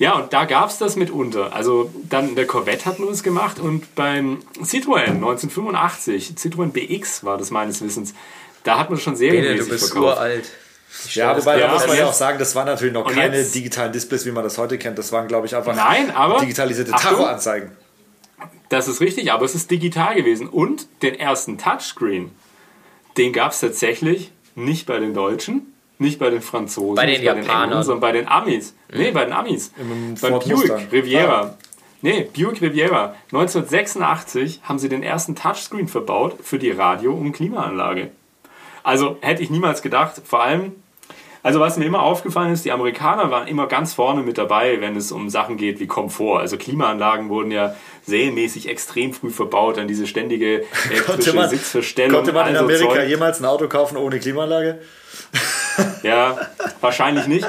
Ja, 0.00 0.14
und 0.14 0.32
da 0.32 0.46
gab 0.46 0.70
es 0.70 0.78
das 0.78 0.96
mitunter. 0.96 1.52
Also 1.54 1.92
dann 2.08 2.34
der 2.34 2.46
Corvette 2.46 2.86
hat 2.86 2.98
nur 2.98 3.10
es 3.12 3.22
gemacht 3.22 3.60
und 3.60 3.94
beim 3.94 4.40
Citroën 4.60 5.06
1985, 5.06 6.34
Citroën 6.36 6.70
BX 6.72 7.22
war 7.22 7.38
das 7.38 7.50
meines 7.52 7.80
Wissens, 7.82 8.14
da 8.64 8.78
hat 8.78 8.90
man 8.90 8.98
schon 8.98 9.14
serienmäßig 9.14 9.56
Bene, 9.58 9.64
du 9.64 9.70
bist 9.70 9.92
verkauft. 9.92 10.16
uralt. 10.18 10.50
Ja, 11.12 11.36
wobei, 11.36 11.58
ja, 11.58 11.66
da 11.66 11.74
muss 11.74 11.86
man 11.86 11.96
ja 11.96 12.06
auch 12.06 12.12
sagen, 12.12 12.38
das 12.38 12.54
waren 12.54 12.66
natürlich 12.66 12.94
noch 12.94 13.10
keine 13.10 13.36
jetzt, 13.36 13.54
digitalen 13.54 13.92
Displays, 13.92 14.24
wie 14.26 14.30
man 14.30 14.44
das 14.44 14.58
heute 14.58 14.78
kennt. 14.78 14.98
Das 14.98 15.12
waren, 15.12 15.28
glaube 15.28 15.46
ich, 15.46 15.54
einfach 15.54 15.74
Nein, 15.74 16.10
aber, 16.10 16.38
digitalisierte 16.38 16.92
Tachoanzeigen. 16.92 17.72
Das 18.68 18.88
ist 18.88 19.00
richtig, 19.00 19.32
aber 19.32 19.44
es 19.44 19.54
ist 19.54 19.70
digital 19.70 20.14
gewesen. 20.14 20.48
Und 20.48 20.88
den 21.02 21.14
ersten 21.14 21.58
Touchscreen, 21.58 22.32
den 23.16 23.32
gab 23.32 23.52
es 23.52 23.60
tatsächlich 23.60 24.32
nicht 24.54 24.86
bei 24.86 24.98
den 24.98 25.14
Deutschen, 25.14 25.74
nicht 25.98 26.18
bei 26.18 26.30
den 26.30 26.42
Franzosen, 26.42 26.96
bei 26.96 27.06
den 27.06 27.20
nicht 27.20 27.24
Japanern, 27.24 27.70
bei 27.70 27.76
den 27.76 27.82
sondern 27.84 28.00
bei 28.00 28.12
den 28.12 28.28
Amis. 28.28 28.74
Mhm. 28.90 28.98
Nee, 28.98 29.10
bei 29.10 29.24
den 29.24 29.32
Amis. 29.32 29.72
Im 29.78 30.14
bei 30.20 30.30
Buick 30.30 30.46
Mustang. 30.48 30.88
Riviera. 30.90 31.40
Ah. 31.40 31.58
Nee, 32.02 32.28
Buick 32.36 32.60
Riviera. 32.60 33.14
1986 33.32 34.60
haben 34.64 34.78
sie 34.78 34.88
den 34.88 35.02
ersten 35.02 35.34
Touchscreen 35.36 35.88
verbaut 35.88 36.36
für 36.42 36.58
die 36.58 36.70
Radio- 36.70 37.14
und 37.14 37.32
Klimaanlage. 37.32 38.10
Also 38.82 39.16
hätte 39.22 39.42
ich 39.42 39.50
niemals 39.50 39.80
gedacht, 39.82 40.20
vor 40.24 40.42
allem 40.42 40.72
also 41.44 41.60
was 41.60 41.76
mir 41.76 41.84
immer 41.84 42.02
aufgefallen 42.02 42.54
ist, 42.54 42.64
die 42.64 42.72
Amerikaner 42.72 43.30
waren 43.30 43.46
immer 43.46 43.66
ganz 43.66 43.92
vorne 43.92 44.22
mit 44.22 44.38
dabei, 44.38 44.80
wenn 44.80 44.96
es 44.96 45.12
um 45.12 45.28
Sachen 45.28 45.58
geht 45.58 45.78
wie 45.78 45.86
Komfort. 45.86 46.40
Also 46.40 46.56
Klimaanlagen 46.56 47.28
wurden 47.28 47.50
ja 47.50 47.76
serienmäßig 48.06 48.66
extrem 48.66 49.12
früh 49.12 49.28
verbaut, 49.28 49.78
an 49.78 49.86
diese 49.86 50.06
ständige 50.06 50.64
elektrische 50.90 51.34
man, 51.34 51.50
Sitzverstellung. 51.50 52.16
Konnte 52.16 52.32
man 52.32 52.48
in 52.48 52.56
also 52.56 52.64
Amerika 52.64 52.94
Zeug. 52.94 53.08
jemals 53.08 53.40
ein 53.40 53.44
Auto 53.44 53.68
kaufen 53.68 53.98
ohne 53.98 54.18
Klimaanlage? 54.18 54.80
Ja, 56.04 56.38
wahrscheinlich 56.80 57.26
nicht. 57.26 57.44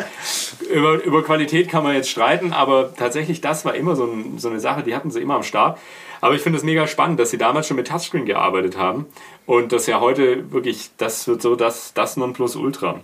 Über, 0.74 1.04
über 1.04 1.24
Qualität 1.24 1.70
kann 1.70 1.84
man 1.84 1.94
jetzt 1.94 2.10
streiten, 2.10 2.54
aber 2.54 2.96
tatsächlich, 2.96 3.40
das 3.40 3.66
war 3.66 3.76
immer 3.76 3.96
so, 3.96 4.06
ein, 4.06 4.40
so 4.40 4.50
eine 4.50 4.60
Sache, 4.60 4.82
die 4.82 4.96
hatten 4.96 5.12
sie 5.12 5.22
immer 5.22 5.36
am 5.36 5.44
Start. 5.44 5.78
Aber 6.22 6.34
ich 6.34 6.42
finde 6.42 6.58
es 6.58 6.64
mega 6.64 6.88
spannend, 6.88 7.20
dass 7.20 7.30
sie 7.30 7.38
damals 7.38 7.68
schon 7.68 7.78
mit 7.78 7.88
Touchscreen 7.88 8.26
gearbeitet 8.26 8.78
haben 8.78 9.06
und 9.46 9.74
das 9.74 9.86
ja 9.86 10.00
heute 10.00 10.52
wirklich, 10.52 10.90
das 10.98 11.28
wird 11.28 11.44
so 11.44 11.56
das, 11.56 11.94
das 11.94 12.18
Nonplusultra. 12.18 13.02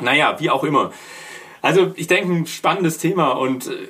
Naja, 0.00 0.36
wie 0.38 0.50
auch 0.50 0.64
immer. 0.64 0.92
Also 1.62 1.92
ich 1.96 2.06
denke, 2.06 2.32
ein 2.32 2.46
spannendes 2.46 2.98
Thema 2.98 3.32
und 3.32 3.66
äh, 3.66 3.88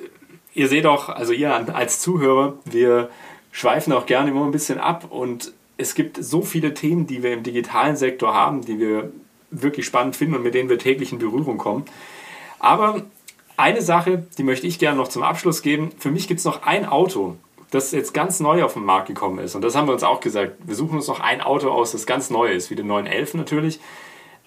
ihr 0.53 0.67
seht 0.67 0.85
auch, 0.85 1.09
also 1.09 1.33
ihr 1.33 1.53
als 1.75 1.99
Zuhörer, 1.99 2.57
wir 2.65 3.09
schweifen 3.51 3.93
auch 3.93 4.05
gerne 4.05 4.31
immer 4.31 4.45
ein 4.45 4.51
bisschen 4.51 4.79
ab 4.79 5.07
und 5.09 5.53
es 5.77 5.95
gibt 5.95 6.21
so 6.21 6.41
viele 6.41 6.73
Themen, 6.73 7.07
die 7.07 7.23
wir 7.23 7.33
im 7.33 7.43
digitalen 7.43 7.95
Sektor 7.95 8.33
haben, 8.33 8.65
die 8.65 8.79
wir 8.79 9.11
wirklich 9.51 9.85
spannend 9.85 10.15
finden 10.15 10.35
und 10.35 10.43
mit 10.43 10.53
denen 10.53 10.69
wir 10.69 10.77
täglich 10.77 11.11
in 11.11 11.19
Berührung 11.19 11.57
kommen. 11.57 11.85
Aber 12.59 13.03
eine 13.55 13.81
Sache, 13.81 14.25
die 14.37 14.43
möchte 14.43 14.67
ich 14.67 14.79
gerne 14.79 14.97
noch 14.97 15.07
zum 15.07 15.23
Abschluss 15.23 15.61
geben. 15.61 15.91
Für 15.97 16.11
mich 16.11 16.27
gibt 16.27 16.39
es 16.39 16.45
noch 16.45 16.63
ein 16.63 16.85
Auto, 16.85 17.37
das 17.71 17.91
jetzt 17.91 18.13
ganz 18.13 18.39
neu 18.39 18.63
auf 18.63 18.73
den 18.73 18.83
Markt 18.83 19.07
gekommen 19.07 19.39
ist. 19.39 19.55
Und 19.55 19.61
das 19.61 19.75
haben 19.75 19.87
wir 19.87 19.93
uns 19.93 20.03
auch 20.03 20.19
gesagt. 20.19 20.57
Wir 20.65 20.75
suchen 20.75 20.97
uns 20.97 21.07
noch 21.07 21.19
ein 21.19 21.41
Auto 21.41 21.69
aus, 21.69 21.91
das 21.91 22.05
ganz 22.05 22.29
neu 22.29 22.51
ist, 22.51 22.69
wie 22.69 22.75
den 22.75 22.87
911 22.87 23.33
natürlich. 23.35 23.79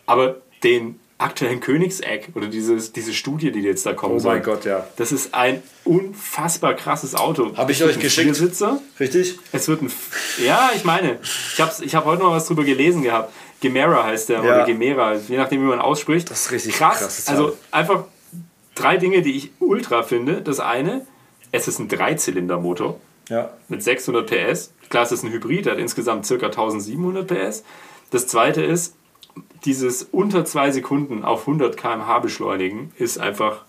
Aber 0.07 0.37
den 0.63 1.01
aktuellen 1.23 1.61
Königseck 1.61 2.31
oder 2.35 2.49
dieses, 2.49 2.93
diese 2.93 3.15
Studie, 3.15 3.53
die 3.53 3.61
jetzt 3.61 3.87
da 3.87 3.93
kommt. 3.93 4.21
Oh 4.21 4.25
mein 4.25 4.43
Gott, 4.43 4.65
ja. 4.65 4.87
Das 4.97 5.13
ist 5.13 5.35
ein 5.35 5.63
unfassbar 5.85 6.75
krasses 6.75 7.15
Auto. 7.15 7.57
Habe 7.57 7.73
ich 7.73 7.83
euch 7.83 7.99
geschickt? 7.99 8.37
Viersitzer. 8.37 8.81
Richtig? 8.99 9.39
Es 9.53 9.69
wird 9.69 9.83
ein. 9.83 9.93
Ja, 10.45 10.71
ich 10.75 10.85
meine, 10.85 11.19
ich 11.23 11.61
habe 11.61 11.73
ich 11.81 11.95
hab 11.95 12.05
heute 12.05 12.23
noch 12.23 12.33
was 12.33 12.47
drüber 12.47 12.65
gelesen 12.65 13.03
gehabt. 13.03 13.33
Gemera 13.61 14.05
heißt 14.05 14.29
der, 14.29 14.39
ja. 14.39 14.43
oder 14.43 14.65
Gemera, 14.65 15.15
je 15.15 15.37
nachdem, 15.37 15.63
wie 15.63 15.67
man 15.67 15.81
ausspricht. 15.81 16.31
Das 16.31 16.47
ist 16.47 16.53
richtig 16.53 16.75
krass. 16.75 16.99
krass 16.99 17.29
also 17.29 17.57
einfach 17.71 18.05
drei 18.75 18.97
Dinge, 18.97 19.23
die 19.23 19.37
ich 19.37 19.51
ultra 19.61 20.03
finde. 20.03 20.43
Das 20.43 20.61
eine, 20.61 21.07
es 21.53 21.69
ist 21.69 21.79
ein 21.79 21.89
Dreizylindermotor 21.89 22.99
ja. 23.29 23.51
mit 23.69 23.83
600 23.83 24.27
PS. 24.27 24.73
Klar, 24.89 25.05
es 25.05 25.13
ist 25.13 25.23
ein 25.23 25.31
Hybrid, 25.31 25.67
der 25.67 25.75
hat 25.75 25.79
insgesamt 25.79 26.27
ca. 26.29 26.35
1700 26.35 27.27
PS. 27.27 27.63
Das 28.11 28.27
zweite 28.27 28.63
ist, 28.63 28.95
dieses 29.65 30.03
unter 30.05 30.45
zwei 30.45 30.71
Sekunden 30.71 31.25
auf 31.25 31.43
100 31.43 31.77
km/h 31.77 32.19
beschleunigen 32.19 32.93
ist 32.99 33.19
einfach 33.19 33.65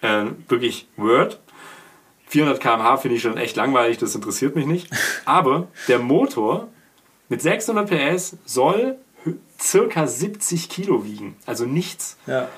äh, 0.00 0.26
wirklich 0.48 0.88
Word. 0.96 1.40
400 2.26 2.60
km/h 2.60 2.96
finde 2.98 3.16
ich 3.16 3.22
schon 3.22 3.36
echt 3.36 3.56
langweilig, 3.56 3.98
das 3.98 4.14
interessiert 4.14 4.54
mich 4.54 4.66
nicht. 4.66 4.90
Aber 5.24 5.68
der 5.88 5.98
Motor 5.98 6.68
mit 7.28 7.42
600 7.42 7.88
PS 7.90 8.36
soll 8.44 8.96
circa 9.60 10.06
70 10.06 10.68
Kilo 10.68 11.04
wiegen. 11.04 11.36
Also 11.46 11.64
nichts. 11.64 12.16
Ja. 12.26 12.48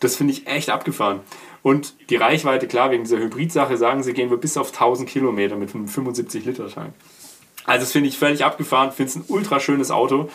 Das 0.00 0.16
finde 0.16 0.32
ich 0.32 0.46
echt 0.46 0.70
abgefahren. 0.70 1.20
Und 1.62 1.94
die 2.08 2.16
Reichweite, 2.16 2.68
klar, 2.68 2.90
wegen 2.90 3.04
dieser 3.04 3.18
Hybrid-Sache 3.18 3.76
sagen 3.76 4.02
sie, 4.02 4.12
gehen 4.12 4.30
wir 4.30 4.36
bis 4.36 4.56
auf 4.56 4.68
1000 4.68 5.08
Kilometer 5.08 5.56
mit 5.56 5.74
einem 5.74 5.88
75 5.88 6.44
Liter 6.44 6.68
Tank. 6.68 6.94
Also 7.64 7.80
das 7.80 7.92
finde 7.92 8.08
ich 8.08 8.16
völlig 8.16 8.44
abgefahren, 8.44 8.92
finde 8.92 9.10
es 9.10 9.16
ein 9.16 9.24
ultra 9.28 9.60
schönes 9.60 9.90
Auto. 9.90 10.30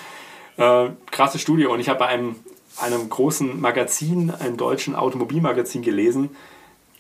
Äh, 0.57 0.89
krasse 1.11 1.39
Studie 1.39 1.65
und 1.65 1.79
ich 1.79 1.89
habe 1.89 1.99
bei 1.99 2.07
einem, 2.07 2.35
einem 2.79 3.09
großen 3.09 3.59
Magazin, 3.59 4.31
einem 4.31 4.57
deutschen 4.57 4.95
Automobilmagazin 4.95 5.81
gelesen, 5.81 6.35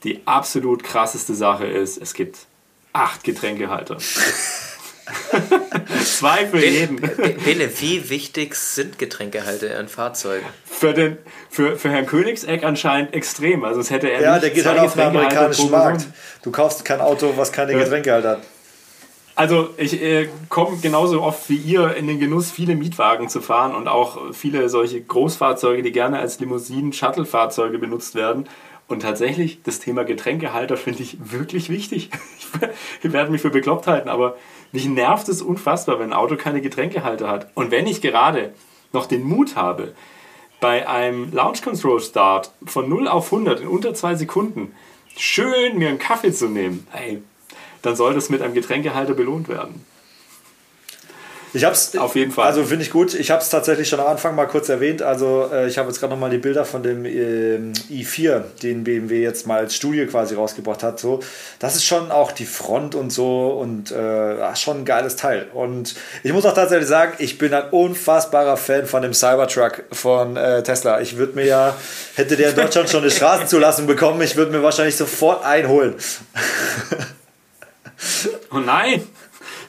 die 0.03 0.21
absolut 0.25 0.83
krasseste 0.83 1.33
Sache 1.33 1.65
ist, 1.65 2.01
es 2.01 2.13
gibt 2.13 2.47
acht 2.93 3.23
Getränkehalter. 3.23 3.97
Zwei 6.03 6.45
für 6.47 6.65
jeden. 6.65 6.97
Bene, 6.97 7.69
wie 7.79 8.09
wichtig 8.09 8.55
sind 8.55 8.97
Getränkehalter 8.97 9.77
in 9.79 9.87
Fahrzeugen? 9.87 10.45
Für, 10.65 10.93
den, 10.93 11.17
für, 11.49 11.77
für 11.77 11.89
Herrn 11.89 12.05
Königseck 12.05 12.63
anscheinend 12.63 13.13
extrem. 13.13 13.63
Also 13.65 13.81
es 13.81 13.89
hätte 13.89 14.09
er 14.09 14.21
Ja, 14.21 14.39
der 14.39 14.51
geht 14.51 14.65
halt 14.65 14.79
auf 14.79 14.93
den 14.93 15.03
amerikanischen 15.03 15.71
Markt. 15.71 16.07
Du 16.41 16.51
kaufst 16.51 16.85
kein 16.85 17.01
Auto, 17.01 17.33
was 17.35 17.51
keine 17.51 17.73
Getränkehalter 17.73 18.29
hat. 18.31 18.41
Also 19.35 19.69
ich 19.77 19.99
äh, 20.01 20.29
komme 20.49 20.77
genauso 20.77 21.23
oft 21.23 21.49
wie 21.49 21.55
ihr 21.55 21.95
in 21.95 22.07
den 22.07 22.19
Genuss, 22.19 22.51
viele 22.51 22.75
Mietwagen 22.75 23.29
zu 23.29 23.41
fahren 23.41 23.73
und 23.73 23.87
auch 23.87 24.33
viele 24.33 24.69
solche 24.69 25.01
Großfahrzeuge, 25.01 25.81
die 25.81 25.91
gerne 25.91 26.19
als 26.19 26.39
Limousinen, 26.39 26.93
Shuttle-Fahrzeuge 26.93 27.79
benutzt 27.79 28.13
werden. 28.13 28.47
Und 28.87 29.01
tatsächlich, 29.01 29.63
das 29.63 29.79
Thema 29.79 30.03
Getränkehalter 30.03 30.77
finde 30.77 31.01
ich 31.01 31.17
wirklich 31.19 31.69
wichtig. 31.69 32.09
Ich 33.01 33.11
werde 33.11 33.31
mich 33.31 33.41
für 33.41 33.49
bekloppt 33.49 33.87
halten, 33.87 34.09
aber 34.09 34.37
mich 34.71 34.85
nervt 34.85 35.27
es 35.27 35.41
unfassbar, 35.41 35.97
wenn 35.97 36.11
ein 36.11 36.13
Auto 36.13 36.35
keine 36.35 36.61
Getränkehalter 36.61 37.27
hat. 37.27 37.47
Und 37.55 37.71
wenn 37.71 37.87
ich 37.87 37.99
gerade 37.99 38.53
noch 38.93 39.07
den 39.07 39.23
Mut 39.23 39.55
habe, 39.55 39.93
bei 40.61 40.87
einem 40.87 41.33
Launch 41.33 41.63
Control 41.63 41.99
Start 41.99 42.51
von 42.65 42.87
0 42.87 43.07
auf 43.07 43.33
100 43.33 43.61
in 43.61 43.67
unter 43.67 43.95
zwei 43.95 44.13
Sekunden 44.13 44.73
schön 45.17 45.79
mir 45.79 45.89
einen 45.89 45.97
Kaffee 45.97 46.31
zu 46.31 46.47
nehmen, 46.47 46.87
hey, 46.91 47.23
dann 47.83 47.95
soll 47.95 48.15
das 48.15 48.29
mit 48.29 48.41
einem 48.41 48.55
Getränkehalter 48.55 49.13
belohnt 49.13 49.47
werden. 49.47 49.85
Ich 51.55 51.63
habe 51.63 51.75
es 51.75 51.95
auf 51.95 52.15
jeden 52.15 52.31
Fall. 52.31 52.47
Also 52.47 52.63
finde 52.63 52.83
ich 52.83 52.89
gut. 52.89 53.13
Ich 53.13 53.29
habe 53.29 53.41
es 53.41 53.49
tatsächlich 53.49 53.87
schon 53.87 53.99
am 53.99 54.07
Anfang 54.07 54.33
mal 54.33 54.47
kurz 54.47 54.69
erwähnt. 54.69 55.03
Also 55.03 55.49
äh, 55.53 55.67
ich 55.67 55.77
habe 55.77 55.87
jetzt 55.87 55.99
gerade 55.99 56.11
noch 56.11 56.19
mal 56.19 56.31
die 56.31 56.39
Bilder 56.39 56.65
von 56.65 56.81
dem 56.81 57.05
äh, 57.05 57.59
i4, 57.91 58.41
den 58.63 58.83
BMW 58.83 59.21
jetzt 59.21 59.45
mal 59.45 59.59
als 59.59 59.75
Studie 59.75 60.07
quasi 60.07 60.33
rausgebracht 60.33 60.81
hat. 60.81 60.99
So, 60.99 61.19
das 61.59 61.75
ist 61.75 61.85
schon 61.85 62.09
auch 62.09 62.31
die 62.31 62.47
Front 62.47 62.95
und 62.95 63.11
so 63.11 63.49
und 63.49 63.91
äh, 63.91 64.55
schon 64.55 64.79
ein 64.79 64.85
geiles 64.85 65.15
Teil. 65.15 65.45
Und 65.53 65.93
ich 66.23 66.33
muss 66.33 66.43
auch 66.47 66.55
tatsächlich 66.55 66.89
sagen, 66.89 67.13
ich 67.19 67.37
bin 67.37 67.53
ein 67.53 67.69
unfassbarer 67.69 68.57
Fan 68.57 68.87
von 68.87 69.03
dem 69.03 69.13
Cybertruck 69.13 69.83
von 69.91 70.35
äh, 70.35 70.63
Tesla. 70.63 71.01
Ich 71.01 71.17
würde 71.17 71.33
mir 71.33 71.45
ja, 71.45 71.75
hätte 72.15 72.35
der 72.35 72.49
in 72.49 72.55
Deutschland 72.55 72.89
schon 72.89 73.03
eine 73.03 73.11
Straßenzulassung 73.11 73.85
bekommen, 73.85 74.19
ich 74.23 74.35
würde 74.35 74.51
mir 74.51 74.63
wahrscheinlich 74.63 74.95
sofort 74.95 75.45
einholen. 75.45 75.93
oh 78.53 78.59
nein! 78.59 79.07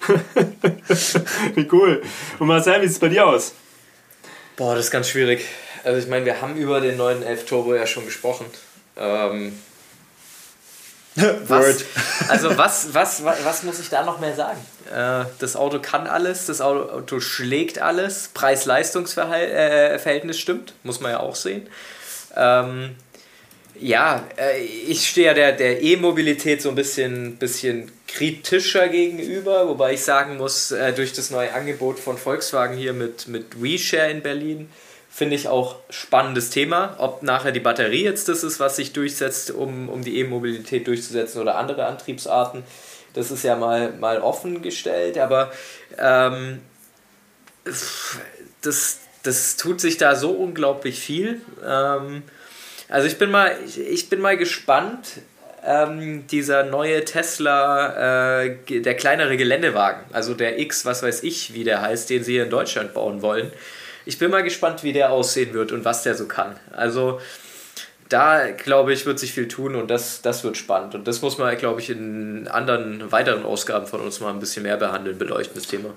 Wie 1.55 1.69
cool. 1.73 2.03
Und 2.39 2.47
Marcel, 2.47 2.83
wie 2.83 2.87
sieht 2.87 2.97
es 2.97 3.01
bei 3.01 3.09
dir 3.09 3.27
aus? 3.27 3.53
Boah, 4.57 4.75
das 4.75 4.87
ist 4.87 4.91
ganz 4.91 5.09
schwierig. 5.09 5.45
Also 5.83 5.99
ich 5.99 6.09
meine, 6.09 6.25
wir 6.25 6.41
haben 6.41 6.57
über 6.57 6.81
den 6.81 6.97
neuen 6.97 7.23
11 7.23 7.47
Turbo 7.47 7.75
ja 7.75 7.87
schon 7.87 8.05
gesprochen. 8.05 8.47
Ähm, 8.97 9.59
was, 11.47 11.85
also 12.29 12.57
was, 12.57 12.93
was, 12.93 13.25
was, 13.25 13.45
was, 13.45 13.63
muss 13.63 13.79
ich 13.79 13.89
da 13.89 14.05
noch 14.05 14.19
mehr 14.19 14.35
sagen? 14.35 14.59
Äh, 14.93 15.27
das 15.39 15.55
Auto 15.55 15.79
kann 15.79 16.09
alles, 16.09 16.47
das 16.47 16.61
Auto 16.61 17.21
schlägt 17.21 17.79
alles, 17.79 18.31
Preis-Leistungs-Verhältnis 18.35 20.41
stimmt, 20.41 20.75
muss 20.83 20.99
man 21.01 21.13
ja 21.13 21.21
auch 21.21 21.37
sehen. 21.37 21.69
Ähm, 22.37 22.97
ja, 23.79 24.25
äh, 24.37 24.61
ich 24.61 25.09
stehe 25.09 25.29
ja 25.29 25.35
der, 25.35 25.53
der 25.53 25.83
E-Mobilität 25.83 26.61
so 26.63 26.71
ein 26.71 26.75
bisschen, 26.75 27.37
bisschen 27.37 27.93
kritischer 28.15 28.89
gegenüber, 28.89 29.69
wobei 29.69 29.95
ich 29.95 30.05
sagen 30.05 30.37
muss, 30.37 30.71
äh, 30.71 30.93
durch 30.93 31.13
das 31.13 31.31
neue 31.31 31.53
Angebot 31.53 31.99
von 31.99 32.17
Volkswagen 32.17 32.77
hier 32.77 32.93
mit, 32.93 33.27
mit 33.27 33.61
WeShare 33.61 34.11
in 34.11 34.23
Berlin, 34.23 34.71
finde 35.11 35.35
ich 35.35 35.49
auch 35.49 35.77
spannendes 35.91 36.51
Thema. 36.51 36.95
Ob 36.99 37.25
nachher 37.25 37.51
die 37.51 37.61
Batterie 37.61 38.05
jetzt 38.05 38.29
das 38.29 38.45
ist, 38.45 38.61
was 38.61 38.77
sich 38.77 38.93
durchsetzt, 38.93 39.51
um, 39.51 39.89
um 39.89 40.03
die 40.03 40.19
E-Mobilität 40.21 40.87
durchzusetzen 40.87 41.41
oder 41.41 41.57
andere 41.57 41.87
Antriebsarten, 41.87 42.63
das 43.15 43.33
ist 43.33 43.43
ja 43.43 43.57
mal, 43.57 43.93
mal 43.93 44.21
offen 44.21 44.63
gestellt, 44.63 45.19
aber 45.19 45.53
ähm, 45.99 46.61
das, 48.63 48.99
das 49.25 49.57
tut 49.57 49.81
sich 49.81 49.97
da 49.97 50.15
so 50.15 50.31
unglaublich 50.31 51.01
viel. 51.01 51.41
Ähm, 51.67 52.23
also 52.89 53.09
ich 53.09 53.19
bin 53.19 53.31
mal, 53.31 53.57
ich, 53.67 53.81
ich 53.81 54.09
bin 54.09 54.21
mal 54.21 54.37
gespannt, 54.37 55.21
ähm, 55.65 56.27
dieser 56.27 56.65
neue 56.65 57.05
Tesla, 57.05 58.43
äh, 58.43 58.81
der 58.81 58.95
kleinere 58.95 59.37
Geländewagen, 59.37 60.03
also 60.13 60.35
der 60.35 60.59
X, 60.59 60.85
was 60.85 61.03
weiß 61.03 61.23
ich, 61.23 61.55
wie 61.55 61.65
der 61.65 61.81
heißt, 61.81 62.11
den 62.11 62.23
sie 62.23 62.33
hier 62.33 62.45
in 62.45 62.51
Deutschland 62.51 62.95
bauen 62.95 63.23
wollen. 63.23 63.51
Ich 64.07 64.19
bin 64.19 64.31
mal 64.31 64.43
gespannt, 64.43 64.83
wie 64.83 64.93
der 64.93 65.11
aussehen 65.11 65.55
wird 65.55 65.73
und 65.73 65.85
was 65.85 66.03
der 66.03 66.15
so 66.15 66.27
kann. 66.27 66.57
Also 66.73 67.21
da, 68.11 68.51
glaube 68.51 68.93
ich, 68.93 69.07
wird 69.07 69.19
sich 69.19 69.33
viel 69.33 69.49
tun 69.49 69.75
und 69.75 69.91
das, 69.91 70.21
das 70.21 70.45
wird 70.45 70.57
spannend. 70.59 70.95
Und 70.95 71.09
das 71.09 71.23
muss 71.23 71.39
man, 71.39 71.57
glaube 71.57 71.81
ich, 71.81 71.89
in 71.89 72.47
anderen 72.49 73.11
weiteren 73.11 73.45
Ausgaben 73.45 73.87
von 73.87 74.01
uns 74.01 74.21
mal 74.21 74.31
ein 74.31 74.41
bisschen 74.41 74.65
mehr 74.65 74.77
behandeln, 74.77 75.17
beleuchten, 75.17 75.57
das 75.57 75.67
Thema. 75.67 75.91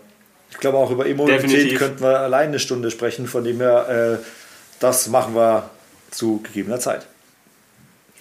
Ich 0.51 0.57
glaube, 0.57 0.77
auch 0.77 0.89
über 0.89 1.05
E-Mobilität 1.05 1.77
könnten 1.77 2.01
wir 2.01 2.19
allein 2.19 2.49
eine 2.49 2.59
Stunde 2.59 2.89
sprechen, 2.91 3.27
von 3.27 3.43
dem 3.43 3.57
her, 3.57 4.19
äh, 4.21 4.25
das 4.79 5.07
machen 5.09 5.35
wir 5.35 5.69
zu 6.09 6.41
gegebener 6.41 6.79
Zeit. 6.79 7.05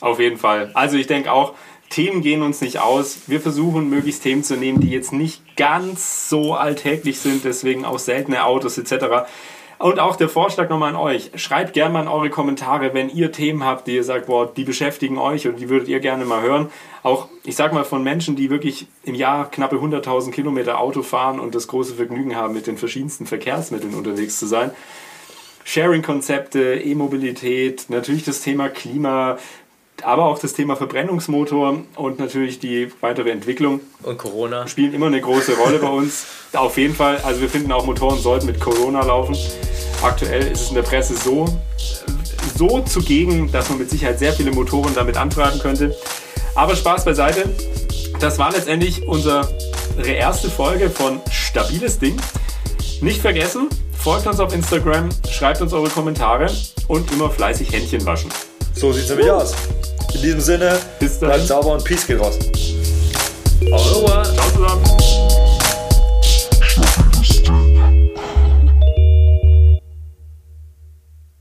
Auf 0.01 0.21
jeden 0.21 0.37
Fall. 0.37 0.71
Also 0.75 0.97
ich 0.97 1.07
denke 1.07 1.33
auch, 1.33 1.55
Themen 1.89 2.21
gehen 2.21 2.43
uns 2.43 2.61
nicht 2.61 2.81
aus. 2.81 3.21
Wir 3.27 3.41
versuchen 3.41 3.89
möglichst 3.89 4.23
Themen 4.23 4.43
zu 4.43 4.57
nehmen, 4.57 4.81
die 4.81 4.91
jetzt 4.91 5.13
nicht 5.13 5.57
ganz 5.57 6.29
so 6.29 6.55
alltäglich 6.55 7.21
sind, 7.21 7.45
deswegen 7.45 7.85
auch 7.85 7.99
seltene 7.99 8.45
Autos 8.45 8.77
etc. 8.77 9.27
Und 9.79 10.01
auch 10.01 10.17
der 10.17 10.29
Vorschlag 10.29 10.71
nochmal 10.71 10.91
an 10.91 10.97
euch. 10.97 11.31
Schreibt 11.37 11.75
gerne 11.75 11.93
mal 11.93 12.03
in 12.03 12.09
eure 12.09 12.31
Kommentare, 12.31 12.95
wenn 12.95 13.11
ihr 13.11 13.31
Themen 13.31 13.63
habt, 13.65 13.87
die 13.87 13.95
ihr 13.95 14.05
sagt, 14.05 14.27
boah, 14.27 14.53
die 14.53 14.65
beschäftigen 14.65 15.19
euch 15.19 15.47
und 15.47 15.61
die 15.61 15.69
würdet 15.69 15.89
ihr 15.89 16.01
gerne 16.01 16.25
mal 16.25 16.43
hören. 16.43 16.71
Auch, 17.03 17.29
ich 17.45 17.57
sag 17.57 17.73
mal, 17.73 17.85
von 17.85 18.03
Menschen, 18.03 18.37
die 18.37 18.49
wirklich 18.49 18.87
im 19.05 19.15
Jahr 19.15 19.51
knappe 19.51 19.77
100.000 19.77 20.31
Kilometer 20.31 20.81
Auto 20.81 21.03
fahren 21.03 21.39
und 21.39 21.55
das 21.55 21.69
große 21.69 21.95
Vergnügen 21.95 22.37
haben, 22.37 22.55
mit 22.55 22.67
den 22.67 22.79
verschiedensten 22.79 23.27
Verkehrsmitteln 23.27 23.95
unterwegs 23.95 24.39
zu 24.39 24.47
sein. 24.47 24.71
Sharing-Konzepte, 25.65 26.77
E-Mobilität, 26.77 27.87
natürlich 27.89 28.25
das 28.25 28.41
Thema 28.41 28.69
Klima, 28.69 29.37
aber 30.03 30.27
auch 30.27 30.39
das 30.39 30.53
Thema 30.53 30.77
Verbrennungsmotor 30.77 31.79
und 31.97 32.19
natürlich 32.19 32.59
die 32.59 32.91
weitere 33.01 33.31
Entwicklung. 33.31 33.81
Und 34.03 34.19
Corona. 34.19 34.67
Spielen 34.67 34.95
immer 34.95 35.07
eine 35.07 35.21
große 35.21 35.57
Rolle 35.57 35.79
bei 35.79 35.89
uns. 35.89 36.27
Auf 36.53 36.77
jeden 36.79 36.95
Fall, 36.95 37.19
also 37.25 37.41
wir 37.41 37.49
finden 37.49 37.73
auch 37.73 37.87
Motoren 37.87 38.19
sollten 38.19 38.47
mit 38.47 38.61
Corona 38.61 39.03
laufen. 39.03 39.37
Aktuell 40.03 40.47
ist 40.49 40.63
es 40.63 40.69
in 40.69 40.75
der 40.75 40.83
Presse 40.83 41.15
so, 41.15 41.47
so 42.57 42.81
zugegen, 42.81 43.51
dass 43.51 43.69
man 43.69 43.79
mit 43.79 43.91
Sicherheit 43.91 44.19
sehr 44.19 44.33
viele 44.33 44.53
Motoren 44.53 44.95
damit 44.95 45.17
antreiben 45.17 45.59
könnte. 45.59 45.97
Aber 46.55 46.77
Spaß 46.77 47.05
beiseite. 47.05 47.49
Das 48.21 48.39
war 48.39 48.51
letztendlich 48.51 49.07
unsere 49.07 49.49
erste 50.05 50.49
Folge 50.49 50.89
von 50.89 51.21
Stabiles 51.31 51.99
Ding. 51.99 52.17
Nicht 53.03 53.21
vergessen, 53.21 53.69
folgt 53.93 54.27
uns 54.27 54.41
auf 54.41 54.55
Instagram, 54.55 55.11
schreibt 55.31 55.61
uns 55.61 55.75
eure 55.75 55.91
Kommentare 55.91 56.51
und 56.89 57.13
immer 57.13 57.29
fleißig 57.29 57.73
Händchen 57.73 58.07
waschen. 58.07 58.31
So 58.77 58.93
sieht's 58.93 59.09
nämlich 59.09 59.31
aus. 59.31 59.55
In 60.15 60.23
diesem 60.23 60.41
Sinne, 60.41 60.79
bleibt 61.21 61.47
sauber 61.47 61.73
und 61.73 61.85
Peace 61.85 62.07
geht 62.07 62.21
raus. 62.21 62.39
Au 63.73 63.77
revoir. 63.77 64.23
Ciao 64.25 64.51
zusammen. 64.51 65.06